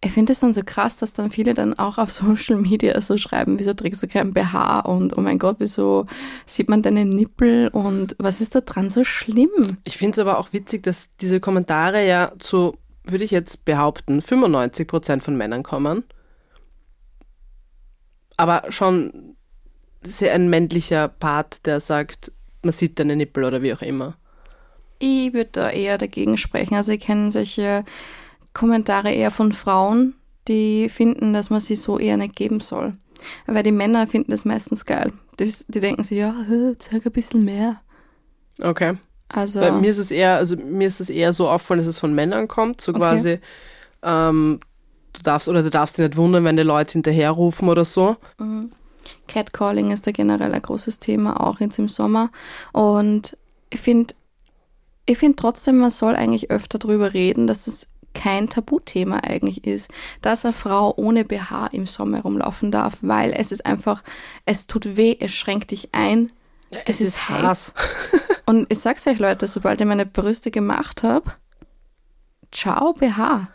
[0.01, 3.17] ich finde es dann so krass, dass dann viele dann auch auf Social Media so
[3.17, 6.07] schreiben, wieso trägst du keinen BH und oh mein Gott, wieso
[6.47, 9.79] sieht man deine Nippel und was ist da dran so schlimm?
[9.85, 14.21] Ich finde es aber auch witzig, dass diese Kommentare ja zu, würde ich jetzt behaupten,
[14.21, 16.05] 95% von Männern kommen.
[18.37, 19.37] Aber schon
[20.03, 22.31] sehr ein männlicher Part, der sagt,
[22.63, 24.17] man sieht deine Nippel oder wie auch immer.
[25.01, 26.75] Ich würde da eher dagegen sprechen.
[26.75, 27.85] Also ich kenne solche
[28.59, 30.15] Kommentare eher von Frauen,
[30.49, 32.95] die finden, dass man sie so eher nicht geben soll.
[33.47, 35.13] Weil die Männer finden das meistens geil.
[35.39, 36.35] Die, die denken sich, ja,
[36.79, 37.81] zeig ein bisschen mehr.
[38.61, 38.97] Okay.
[39.29, 41.99] Also, Bei mir ist es eher, also mir ist es eher so auffallen, dass es
[41.99, 43.01] von Männern kommt, so Okay.
[43.01, 43.39] quasi,
[44.03, 44.59] ähm,
[45.13, 48.17] du darfst oder du darfst dich nicht wundern, wenn die Leute hinterherrufen oder so.
[49.29, 52.31] Catcalling ist da generell ein großes Thema, auch jetzt im Sommer.
[52.73, 53.37] Und
[53.71, 54.15] ich finde,
[55.07, 59.91] ich finde trotzdem, man soll eigentlich öfter drüber reden, dass es kein Tabuthema eigentlich ist,
[60.21, 64.03] dass eine Frau ohne BH im Sommer rumlaufen darf, weil es ist einfach,
[64.45, 66.33] es tut weh, es schränkt dich ein,
[66.85, 67.75] es, ist heiß.
[68.47, 71.33] Und ich sag's euch, Leute, sobald ich meine Brüste gemacht habe,
[72.51, 73.49] ciao BH.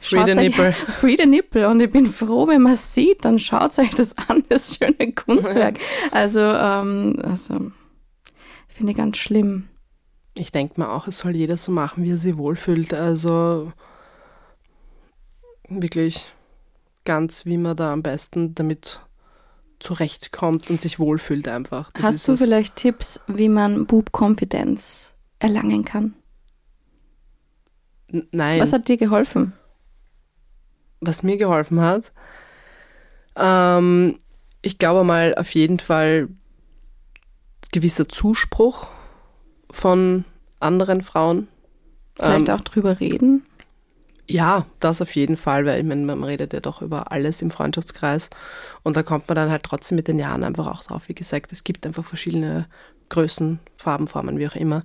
[0.00, 0.72] Free the nipple.
[1.00, 1.68] Free the nipple.
[1.68, 5.78] Und ich bin froh, wenn man sieht, dann schaut euch das an, das schöne Kunstwerk.
[6.12, 7.72] Also, ähm, also
[8.68, 9.68] finde ich ganz schlimm.
[10.36, 12.94] Ich denke mir auch, es soll jeder so machen, wie er sich wohlfühlt.
[12.94, 13.72] Also
[15.68, 16.32] wirklich
[17.04, 19.00] ganz, wie man da am besten damit
[19.80, 21.92] zurechtkommt und sich wohlfühlt einfach.
[21.92, 26.14] Das Hast du vielleicht Tipps, wie man Boob-Konfidenz erlangen kann?
[28.08, 28.60] N- Nein.
[28.60, 29.52] Was hat dir geholfen?
[31.06, 32.12] was mir geholfen hat.
[33.36, 34.18] Ähm,
[34.62, 36.28] ich glaube mal auf jeden Fall
[37.72, 38.88] gewisser Zuspruch
[39.70, 40.24] von
[40.60, 41.48] anderen Frauen.
[42.16, 43.44] Vielleicht Ähm, auch drüber reden?
[44.26, 47.50] Ja, das auf jeden Fall, weil ich meine, man redet ja doch über alles im
[47.50, 48.30] Freundschaftskreis
[48.82, 51.08] und da kommt man dann halt trotzdem mit den Jahren einfach auch drauf.
[51.08, 52.66] Wie gesagt, es gibt einfach verschiedene
[53.10, 54.82] Größen, Farben, Formen, wie auch immer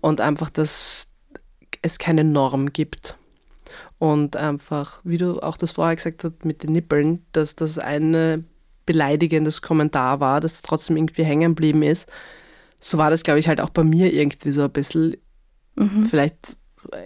[0.00, 1.08] und einfach, dass
[1.82, 3.18] es keine Norm gibt
[3.98, 8.44] und einfach, wie du auch das vorher gesagt hast mit den Nippeln, dass das eine
[8.84, 12.08] beleidigendes Kommentar war, das trotzdem irgendwie hängen geblieben ist.
[12.78, 15.16] So war das, glaube ich, halt auch bei mir irgendwie so ein bisschen
[16.08, 16.56] vielleicht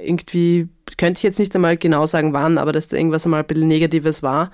[0.03, 3.47] irgendwie, könnte ich jetzt nicht einmal genau sagen, wann, aber dass da irgendwas einmal ein
[3.47, 4.51] bisschen Negatives war.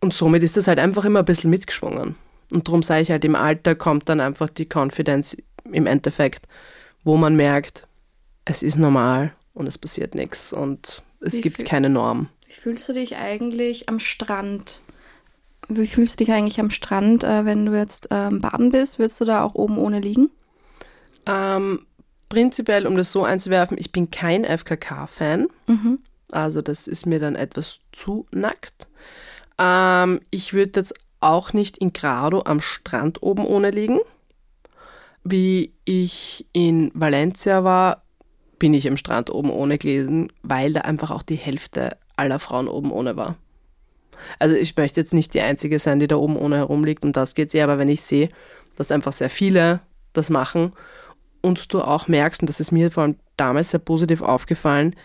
[0.00, 2.16] Und somit ist das halt einfach immer ein bisschen mitgeschwungen.
[2.52, 5.36] Und darum sage ich halt, im Alter kommt dann einfach die Confidence
[5.72, 6.46] im Endeffekt,
[7.02, 7.86] wo man merkt,
[8.44, 12.28] es ist normal und es passiert nichts und es Wie gibt keine Norm.
[12.46, 14.80] Wie fühlst du dich eigentlich am Strand?
[15.68, 18.98] Wie fühlst du dich eigentlich am Strand, äh, wenn du jetzt ähm, baden bist?
[18.98, 20.30] Würdest du da auch oben ohne liegen?
[21.26, 21.86] Ähm,
[22.28, 25.48] prinzipiell, um das so einzuwerfen, ich bin kein FKK-Fan.
[26.30, 28.88] Also das ist mir dann etwas zu nackt.
[29.58, 34.00] Ähm, ich würde jetzt auch nicht in Grado am Strand oben ohne liegen.
[35.22, 38.02] Wie ich in Valencia war,
[38.58, 42.68] bin ich am Strand oben ohne gelegen, weil da einfach auch die Hälfte aller Frauen
[42.68, 43.36] oben ohne war.
[44.38, 47.34] Also ich möchte jetzt nicht die Einzige sein, die da oben ohne herumliegt, um das
[47.34, 48.28] geht's eher, aber wenn ich sehe,
[48.76, 49.80] dass einfach sehr viele
[50.12, 50.72] das machen
[51.44, 54.96] und du auch merkst, und das ist mir vor allem damals sehr positiv aufgefallen,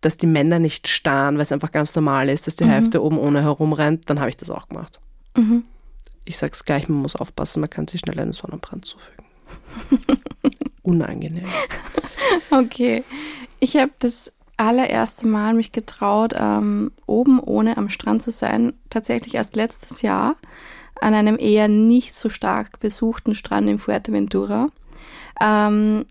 [0.00, 3.18] dass die Männer nicht starren, weil es einfach ganz normal ist, dass die Hälfte oben
[3.18, 5.00] ohne herumrennt, dann habe ich das auch gemacht.
[6.24, 9.24] Ich sag's gleich, man muss aufpassen, man kann sich schnell einen Sonnenbrand zufügen.
[10.82, 11.46] Unangenehm.
[12.50, 13.04] Okay.
[13.60, 19.34] Ich habe das allererste Mal mich getraut, ähm, oben ohne am Strand zu sein, tatsächlich
[19.34, 20.36] erst letztes Jahr
[21.00, 24.68] an einem eher nicht so stark besuchten Strand in Fuerteventura.
[25.40, 26.06] Ähm,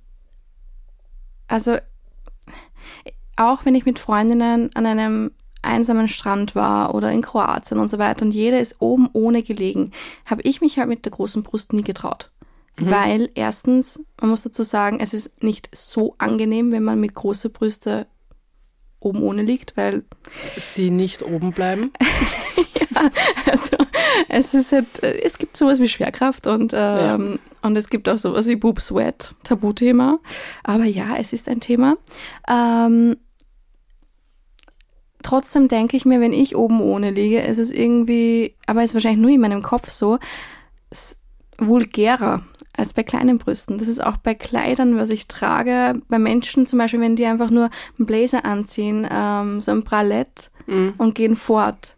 [1.47, 1.77] also
[3.35, 7.99] auch wenn ich mit Freundinnen an einem einsamen Strand war oder in Kroatien und so
[7.99, 9.91] weiter und jeder ist oben ohne gelegen,
[10.25, 12.31] habe ich mich halt mit der großen Brust nie getraut.
[12.77, 17.49] Weil erstens, man muss dazu sagen, es ist nicht so angenehm, wenn man mit große
[17.49, 18.07] Brüste
[19.01, 20.03] oben ohne liegt, weil
[20.57, 21.91] Sie nicht oben bleiben.
[23.51, 23.77] also,
[24.29, 28.17] es ist halt, äh, es gibt sowas wie Schwerkraft und, ähm, und es gibt auch
[28.17, 30.19] sowas wie Boob Sweat, Tabuthema.
[30.63, 31.97] Aber ja, es ist ein Thema.
[32.47, 33.17] Ähm,
[35.23, 39.21] trotzdem denke ich mir, wenn ich oben ohne liege, ist es irgendwie, aber ist wahrscheinlich
[39.21, 40.19] nur in meinem Kopf so,
[41.57, 42.43] vulgärer
[42.81, 43.77] als bei kleinen Brüsten.
[43.77, 47.49] Das ist auch bei Kleidern, was ich trage, bei Menschen zum Beispiel, wenn die einfach
[47.49, 50.51] nur einen Blazer anziehen, ähm, so ein Bralett
[50.97, 51.95] und gehen fort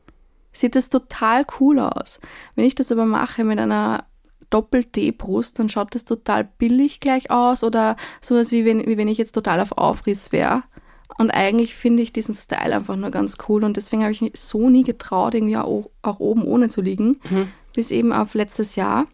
[0.53, 2.21] sieht das total cool aus.
[2.55, 4.05] Wenn ich das aber mache mit einer
[4.51, 9.17] Doppel-D-Brust, dann schaut das total billig gleich aus oder sowas wie wenn, wie wenn ich
[9.17, 10.63] jetzt total auf Aufriss wäre.
[11.17, 14.39] Und eigentlich finde ich diesen Style einfach nur ganz cool und deswegen habe ich mich
[14.39, 17.19] so nie getraut, irgendwie auch, auch oben ohne zu liegen,
[17.73, 19.07] bis eben auf letztes Jahr.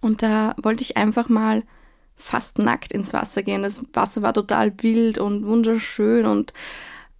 [0.00, 1.62] Und da wollte ich einfach mal
[2.16, 3.62] fast nackt ins Wasser gehen.
[3.62, 6.52] Das Wasser war total wild und wunderschön und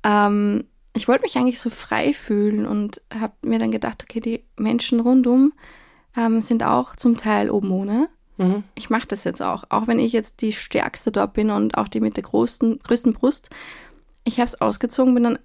[0.03, 4.45] ähm, ich wollte mich eigentlich so frei fühlen und habe mir dann gedacht, okay, die
[4.57, 5.53] Menschen rundum
[6.17, 8.09] ähm, sind auch zum Teil oben ohne.
[8.75, 11.89] Ich mache das jetzt auch, auch wenn ich jetzt die Stärkste dort bin und auch
[11.89, 13.51] die mit der größten, größten Brust.
[14.25, 15.39] Ich habe es ausgezogen, bin dann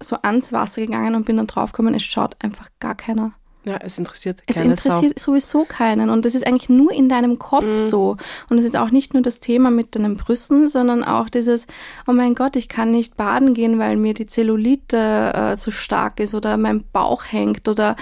[0.00, 3.32] so ans Wasser gegangen und bin dann draufgekommen, es schaut einfach gar keiner.
[3.64, 7.64] Ja, es interessiert Es interessiert sowieso keinen und das ist eigentlich nur in deinem Kopf
[7.64, 7.88] Mhm.
[7.90, 8.16] so.
[8.50, 11.68] Und es ist auch nicht nur das Thema mit deinen Brüsten, sondern auch dieses,
[12.08, 16.18] oh mein Gott, ich kann nicht baden gehen, weil mir die Zellulite äh, zu stark
[16.20, 17.94] ist oder mein Bauch hängt oder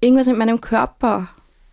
[0.00, 1.28] irgendwas mit meinem Körper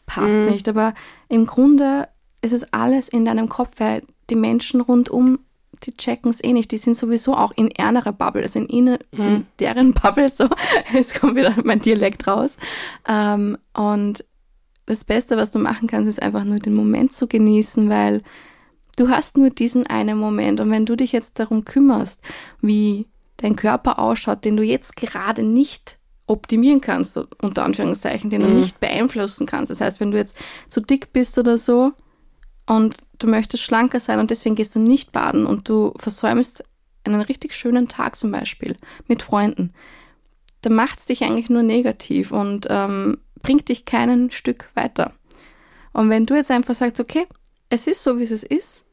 [0.06, 0.46] passt Mhm.
[0.46, 0.70] nicht.
[0.70, 0.94] Aber
[1.28, 2.08] im Grunde
[2.42, 5.40] ist es alles in deinem Kopf, weil die Menschen rundum,
[5.84, 6.72] die checken es eh nicht.
[6.72, 10.50] Die sind sowieso auch in einer Bubble, also in, ihnen, in deren Bubble so.
[10.94, 12.58] Jetzt kommt wieder mein Dialekt raus.
[13.08, 14.24] Ähm, und
[14.86, 18.24] das Beste, was du machen kannst, ist einfach nur den Moment zu genießen, weil
[18.96, 20.60] du hast nur diesen einen Moment.
[20.60, 22.22] Und wenn du dich jetzt darum kümmerst,
[22.62, 23.06] wie
[23.38, 28.80] dein Körper ausschaut, den du jetzt gerade nicht optimieren kannst, unter Anführungszeichen, den du nicht
[28.80, 29.72] beeinflussen kannst.
[29.72, 30.38] Das heißt, wenn du jetzt
[30.68, 31.94] zu dick bist oder so
[32.68, 36.64] und du möchtest schlanker sein und deswegen gehst du nicht baden und du versäumst
[37.04, 38.78] einen richtig schönen Tag zum Beispiel
[39.08, 39.74] mit Freunden,
[40.62, 45.14] dann macht es dich eigentlich nur negativ und ähm, bringt dich keinen Stück weiter.
[45.94, 47.26] Und wenn du jetzt einfach sagst, okay,
[47.70, 48.86] es ist so, wie es ist,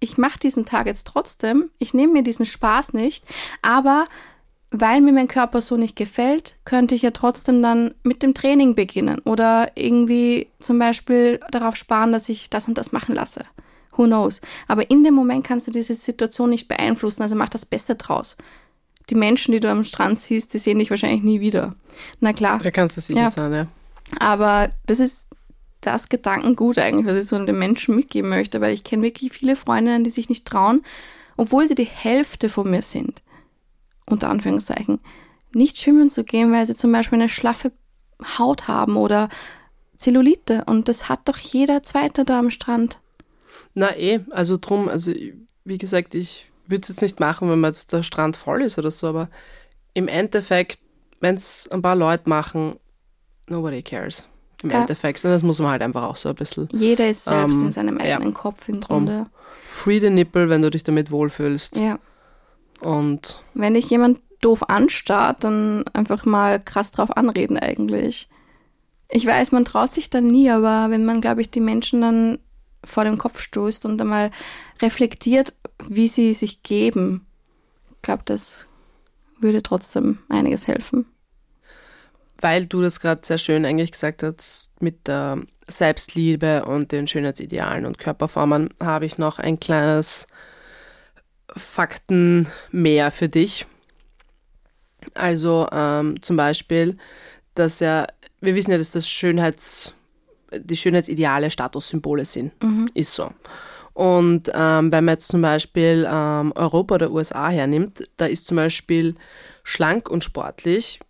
[0.00, 3.24] ich mache diesen Tag jetzt trotzdem, ich nehme mir diesen Spaß nicht,
[3.62, 4.06] aber
[4.70, 8.74] weil mir mein Körper so nicht gefällt, könnte ich ja trotzdem dann mit dem Training
[8.74, 13.44] beginnen oder irgendwie zum Beispiel darauf sparen, dass ich das und das machen lasse.
[13.96, 14.40] Who knows?
[14.68, 18.36] Aber in dem Moment kannst du diese Situation nicht beeinflussen, also mach das Beste draus.
[19.10, 21.74] Die Menschen, die du am Strand siehst, die sehen dich wahrscheinlich nie wieder.
[22.20, 23.30] Na klar, Da kannst du sicher Ja.
[23.30, 23.66] sein, ja.
[24.20, 25.26] aber das ist
[25.80, 29.56] das Gedankengut eigentlich, was ich so den Menschen mitgeben möchte, weil ich kenne wirklich viele
[29.56, 30.82] Freundinnen, die sich nicht trauen,
[31.36, 33.22] obwohl sie die Hälfte von mir sind,
[34.10, 35.00] unter Anführungszeichen,
[35.52, 37.72] nicht schwimmen zu gehen, weil sie zum Beispiel eine schlaffe
[38.38, 39.28] Haut haben oder
[39.96, 40.64] Zellulite.
[40.66, 43.00] Und das hat doch jeder Zweite da am Strand.
[43.74, 45.12] Na eh, also drum, also
[45.64, 48.78] wie gesagt, ich würde es jetzt nicht machen, wenn man jetzt der Strand voll ist
[48.78, 49.28] oder so, aber
[49.94, 50.78] im Endeffekt,
[51.20, 52.76] wenn es ein paar Leute machen,
[53.48, 54.28] nobody cares.
[54.62, 54.80] Im Ja.
[54.80, 55.24] Endeffekt.
[55.24, 57.72] Und das muss man halt einfach auch so ein bisschen Jeder ist selbst Ähm, in
[57.72, 58.16] seinem ja.
[58.16, 59.06] eigenen Kopf im Drum.
[59.06, 59.26] Grunde.
[59.66, 61.76] free the nipple, wenn du dich damit wohlfühlst.
[61.76, 61.98] Ja.
[62.80, 68.28] Und Wenn dich jemand doof anstarrt, dann einfach mal krass drauf anreden eigentlich.
[69.10, 72.38] Ich weiß, man traut sich dann nie, aber wenn man, glaube ich, die Menschen dann
[72.84, 74.30] vor den Kopf stoßt und einmal
[74.80, 75.52] reflektiert,
[75.86, 77.26] wie sie sich geben,
[77.96, 78.66] ich glaube, das
[79.40, 81.06] würde trotzdem einiges helfen.
[82.40, 87.84] weil du das gerade sehr schön eigentlich gesagt hast mit der Selbstliebe und den Schönheitsidealen
[87.86, 90.26] und Körperformen, habe ich noch ein kleines
[91.56, 93.66] Fakten mehr für dich.
[95.14, 96.96] Also ähm, zum Beispiel,
[97.54, 98.06] dass ja,
[98.40, 99.94] wir wissen ja, dass das Schönheits,
[100.52, 102.52] die Schönheitsideale Statussymbole sind.
[102.94, 103.30] Ist so.
[103.92, 108.56] Und ähm, wenn man jetzt zum Beispiel ähm, Europa oder USA hernimmt, da ist zum
[108.56, 109.14] Beispiel
[109.62, 111.00] schlank und sportlich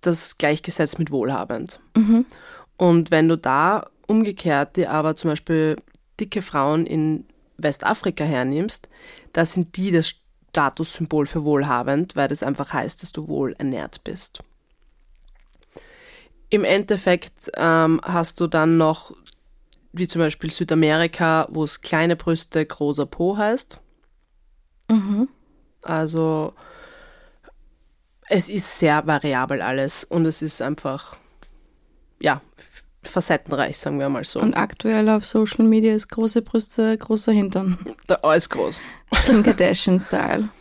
[0.00, 1.80] das gleichgesetzt mit wohlhabend.
[2.76, 5.76] Und wenn du da umgekehrt dir aber zum Beispiel
[6.20, 7.26] dicke Frauen in
[7.58, 8.88] Westafrika hernimmst,
[9.32, 10.14] da sind die das
[10.50, 14.40] Statussymbol für wohlhabend, weil das einfach heißt, dass du wohl ernährt bist.
[16.48, 19.14] Im Endeffekt ähm, hast du dann noch,
[19.92, 23.80] wie zum Beispiel Südamerika, wo es kleine Brüste, großer Po heißt.
[25.82, 26.54] Also
[28.28, 31.16] es ist sehr variabel alles und es ist einfach,
[32.20, 32.40] ja,
[33.08, 34.40] facettenreich, sagen wir mal so.
[34.40, 37.78] Und aktuell auf Social Media ist große Brüste, großer Hintern.
[38.06, 38.80] da alles groß.
[39.26, 40.48] Kim Kardashian-Style.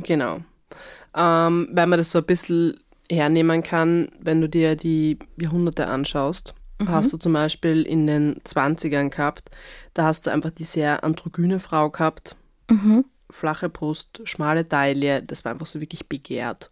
[0.00, 0.38] Genau.
[1.16, 2.78] Ähm, weil man das so ein bisschen
[3.10, 6.54] hernehmen kann, wenn du dir die Jahrhunderte anschaust,
[6.86, 9.50] hast du zum Beispiel in den 20ern gehabt,
[9.94, 12.36] da hast du einfach die sehr androgyne Frau gehabt,
[13.28, 16.70] flache Brust, schmale Taille, das war einfach so wirklich begehrt.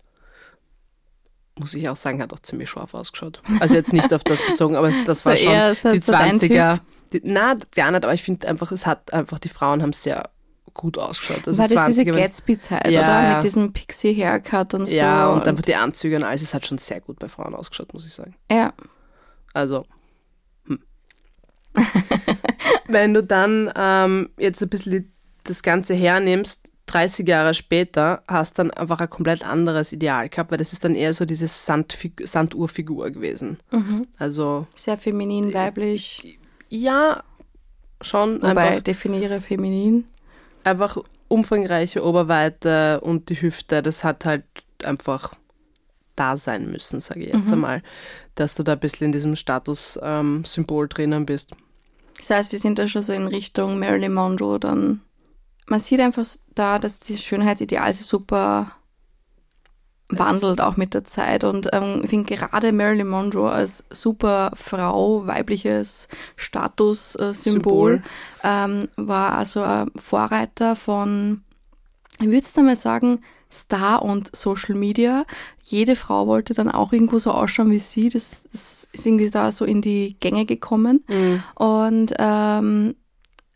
[1.59, 3.41] Muss ich auch sagen, hat auch ziemlich scharf ausgeschaut.
[3.61, 6.81] Also jetzt nicht auf das bezogen, aber das So war schon die so dein 20er.
[7.13, 10.29] Die, na, gar nicht, aber ich finde einfach, es hat einfach, die Frauen haben sehr
[10.75, 11.47] gut ausgeschaut.
[11.49, 13.23] Also War das diese 20er, wenn- Gatsby-Zeit, Ja, oder?
[13.23, 13.35] ja.
[13.37, 14.95] Mit diesem Pixie-Haircut und so.
[14.95, 17.95] Ja, und einfach die Anzüge und alles, es hat schon sehr gut bei Frauen ausgeschaut,
[17.95, 18.35] muss ich sagen.
[18.51, 18.75] ja.
[19.55, 19.87] Also,
[20.67, 20.81] hm.
[22.89, 25.13] Wenn du dann ähm, jetzt ein bisschen
[25.45, 30.59] das Ganze hernimmst, 30 Jahre später, hast dann einfach ein komplett anderes Ideal gehabt, weil
[30.59, 33.59] das ist dann eher so diese Sandfig Sanduhrfigur gewesen.
[33.73, 34.07] Mhm.
[34.19, 36.39] Also, Sehr feminin, weiblich.
[36.69, 37.23] ja,
[38.01, 40.07] schon Wobei, einfach, definiere feminin.
[40.65, 40.97] einfach
[41.29, 44.45] umfangreiche Oberweite und die Hüfte, das hat halt
[44.85, 45.35] einfach
[46.15, 47.83] da sein müssen, sage ich jetzt einmal,
[48.37, 51.53] dass du da ein bisschen in diesem Statussymbol drinnen bist.
[52.19, 55.03] Das heißt, wir sind da schon so in Richtung Marilyn Monroe dann.
[55.67, 58.73] Man sieht einfach da, dass dieses Schönheitsideal sich super
[60.09, 61.45] wandelt auch mit der Zeit.
[61.45, 68.03] Und ähm, ich finde gerade Marilyn Monroe als super Frau, weibliches Statussymbol, Symbol.
[68.45, 71.43] ähm, war also ein Vorreiter von,
[72.21, 75.25] ich würde jetzt einmal sagen, Star und Social Media.
[75.63, 78.09] Jede Frau wollte dann auch irgendwo so ausschauen wie sie.
[78.09, 81.05] Das, das ist irgendwie da so in die Gänge gekommen.
[81.55, 82.95] Und ähm,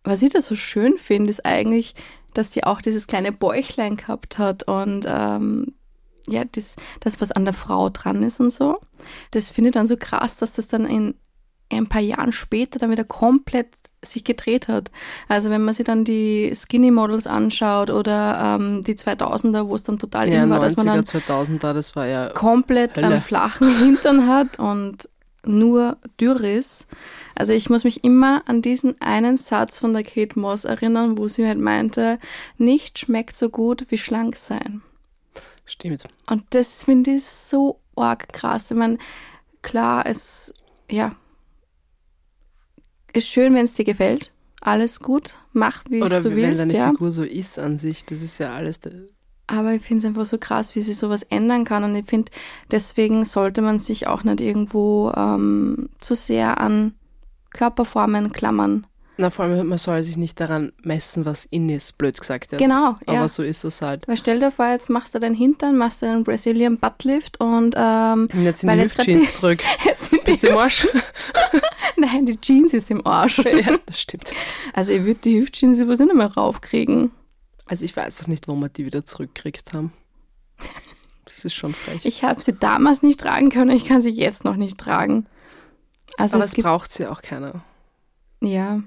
[0.05, 1.95] was ich da so schön finde, ist eigentlich,
[2.35, 5.75] dass sie auch dieses kleine Bäuchlein gehabt hat und ähm,
[6.29, 8.81] ja, das, das, was an der Frau dran ist und so.
[9.31, 11.15] Das finde ich dann so krass, dass das dann in
[11.73, 13.69] ein paar Jahren später dann wieder komplett
[14.05, 14.91] sich gedreht hat.
[15.29, 19.85] Also wenn man sich dann die Skinny Models anschaut oder ähm, die 2000er, wo es
[19.85, 23.07] dann total Ja, in war, dass man 90er, dann 2000er, das war ja komplett Hölle.
[23.07, 25.09] einen flachen Hintern hat und
[25.45, 26.87] nur dürr ist.
[27.35, 31.29] Also ich muss mich immer an diesen einen Satz von der Kate Moss erinnern, wo
[31.29, 32.19] sie halt meinte,
[32.59, 34.83] nicht schmeckt so gut wie schlank sein.
[35.65, 36.05] Stimmt.
[36.27, 38.71] Und das finde ich so arg krass.
[38.71, 38.99] Ich meine,
[39.63, 40.53] klar, es,
[40.91, 41.15] ja,
[43.13, 44.33] ist schön, wenn es dir gefällt.
[44.61, 46.91] Alles gut, mach, wie es Oder du wenn willst, deine ja.
[46.91, 48.81] Figur so ist an sich, das ist ja alles.
[49.51, 51.83] Aber ich finde es einfach so krass, wie sich sowas ändern kann.
[51.83, 52.31] Und ich finde,
[52.71, 56.95] deswegen sollte man sich auch nicht irgendwo ähm, zu sehr an
[57.53, 58.87] Körperformen klammern.
[59.17, 62.61] Na, vor allem, man soll sich nicht daran messen, was in ist, blöd gesagt jetzt.
[62.61, 63.29] Genau, Aber ja.
[63.29, 64.07] so ist es halt.
[64.07, 67.75] Weil stell dir vor, jetzt machst du deinen Hintern, machst du einen Brazilian Buttlift und
[67.77, 69.63] ähm, Und jetzt sind Weil die Hüftjeans zurück.
[69.85, 70.87] jetzt sind die, du im Arsch?
[71.97, 73.39] nein, die Jeans ist im Arsch.
[73.39, 74.33] ja, das stimmt.
[74.73, 77.11] Also ich würde die Hüftjeans sowieso nicht mehr raufkriegen.
[77.71, 79.93] Also ich weiß auch nicht, wo wir die wieder zurückkriegt haben.
[81.25, 82.05] Das ist schon frech.
[82.05, 85.27] Ich habe sie damals nicht tragen können, ich kann sie jetzt noch nicht tragen.
[86.17, 87.63] Also Aber es es braucht sie auch keiner.
[88.41, 88.83] Ja.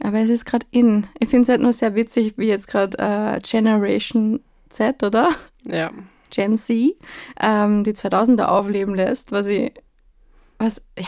[0.00, 1.06] Aber es ist gerade in.
[1.20, 5.30] Ich finde es halt nur sehr witzig, wie jetzt gerade äh, Generation Z, oder?
[5.64, 5.92] Ja.
[6.30, 6.96] Gen Z,
[7.40, 9.72] ähm, die 2000er aufleben lässt, was ich,
[10.58, 11.06] was, ja,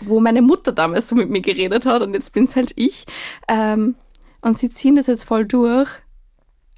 [0.00, 3.04] wo meine Mutter damals so mit mir geredet hat und jetzt bin's halt ich.
[3.48, 3.96] Ähm,
[4.44, 5.88] und sie ziehen das jetzt voll durch.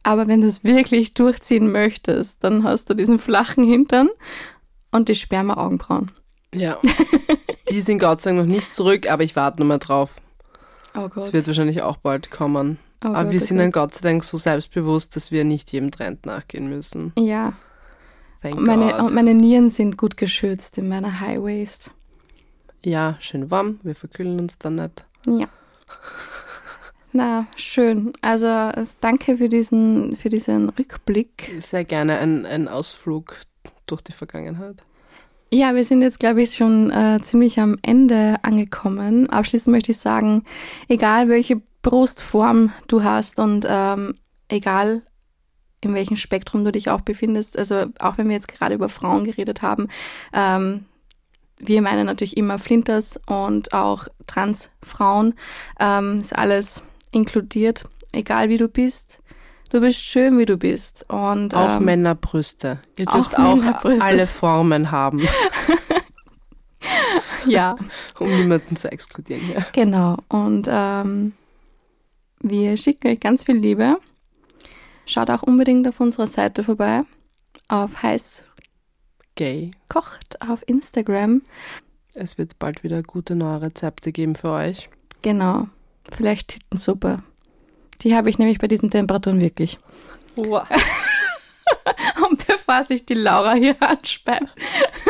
[0.02, 4.08] Aber wenn du es wirklich durchziehen möchtest, dann hast du diesen flachen Hintern
[4.92, 6.12] und die Sperma-Augenbrauen.
[6.54, 6.78] Ja.
[7.68, 10.16] die sind Gott sei Dank noch nicht zurück, aber ich warte noch mal drauf.
[10.94, 11.24] Oh Gott.
[11.24, 12.78] Es wird wahrscheinlich auch bald kommen.
[13.04, 15.72] Oh aber Gott, wir oh sind dann Gott sei Dank so selbstbewusst, dass wir nicht
[15.72, 17.12] jedem Trend nachgehen müssen.
[17.18, 17.54] Ja,
[18.42, 21.90] Thank Und meine, und meine Nieren sind gut geschützt in meiner High Waist.
[22.82, 23.80] ja, schön warm.
[23.82, 25.04] Wir verkühlen uns dann nicht.
[25.26, 25.48] Ja.
[27.12, 28.12] Na, schön.
[28.20, 28.46] Also
[29.00, 31.54] danke für diesen, für diesen Rückblick.
[31.58, 33.38] Sehr gerne ein, ein Ausflug
[33.86, 34.82] durch die Vergangenheit.
[35.52, 39.30] Ja, wir sind jetzt, glaube ich, schon äh, ziemlich am Ende angekommen.
[39.30, 40.42] Abschließend möchte ich sagen,
[40.88, 44.14] egal welche Brustform du hast und ähm,
[44.48, 45.02] egal
[45.80, 49.24] in welchem Spektrum du dich auch befindest, also auch wenn wir jetzt gerade über Frauen
[49.24, 49.86] geredet haben,
[50.32, 50.86] ähm,
[51.58, 55.34] wir meinen natürlich immer Flinters und auch Transfrauen,
[55.78, 56.82] ähm, ist alles
[57.16, 59.20] inkludiert, egal wie du bist.
[59.72, 61.04] Du bist schön, wie du bist.
[61.08, 62.80] Und Auch ähm, Männerbrüste.
[62.98, 64.04] Ihr auch dürft auch, Männerbrüste.
[64.04, 65.26] alle Formen haben,
[67.46, 67.76] ja.
[68.20, 69.66] um niemanden zu exkludieren hier.
[69.72, 70.18] Genau.
[70.28, 71.32] Und ähm,
[72.40, 73.98] wir schicken euch ganz viel Liebe.
[75.06, 77.02] Schaut auch unbedingt auf unserer Seite vorbei.
[77.68, 78.44] Auf heiß
[79.34, 79.70] Gay.
[79.88, 81.42] kocht auf Instagram.
[82.14, 84.88] Es wird bald wieder gute neue Rezepte geben für euch.
[85.22, 85.66] Genau.
[86.12, 87.22] Vielleicht Tittensuppe.
[88.02, 89.78] Die habe ich nämlich bei diesen Temperaturen wirklich.
[92.28, 94.48] Und bevor sich die Laura hier ansperrt,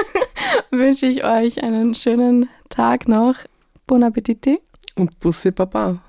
[0.71, 3.35] wünsche ich euch einen schönen Tag noch.
[3.87, 4.61] Bon Appetit.
[4.95, 6.01] Und Bussi Baba.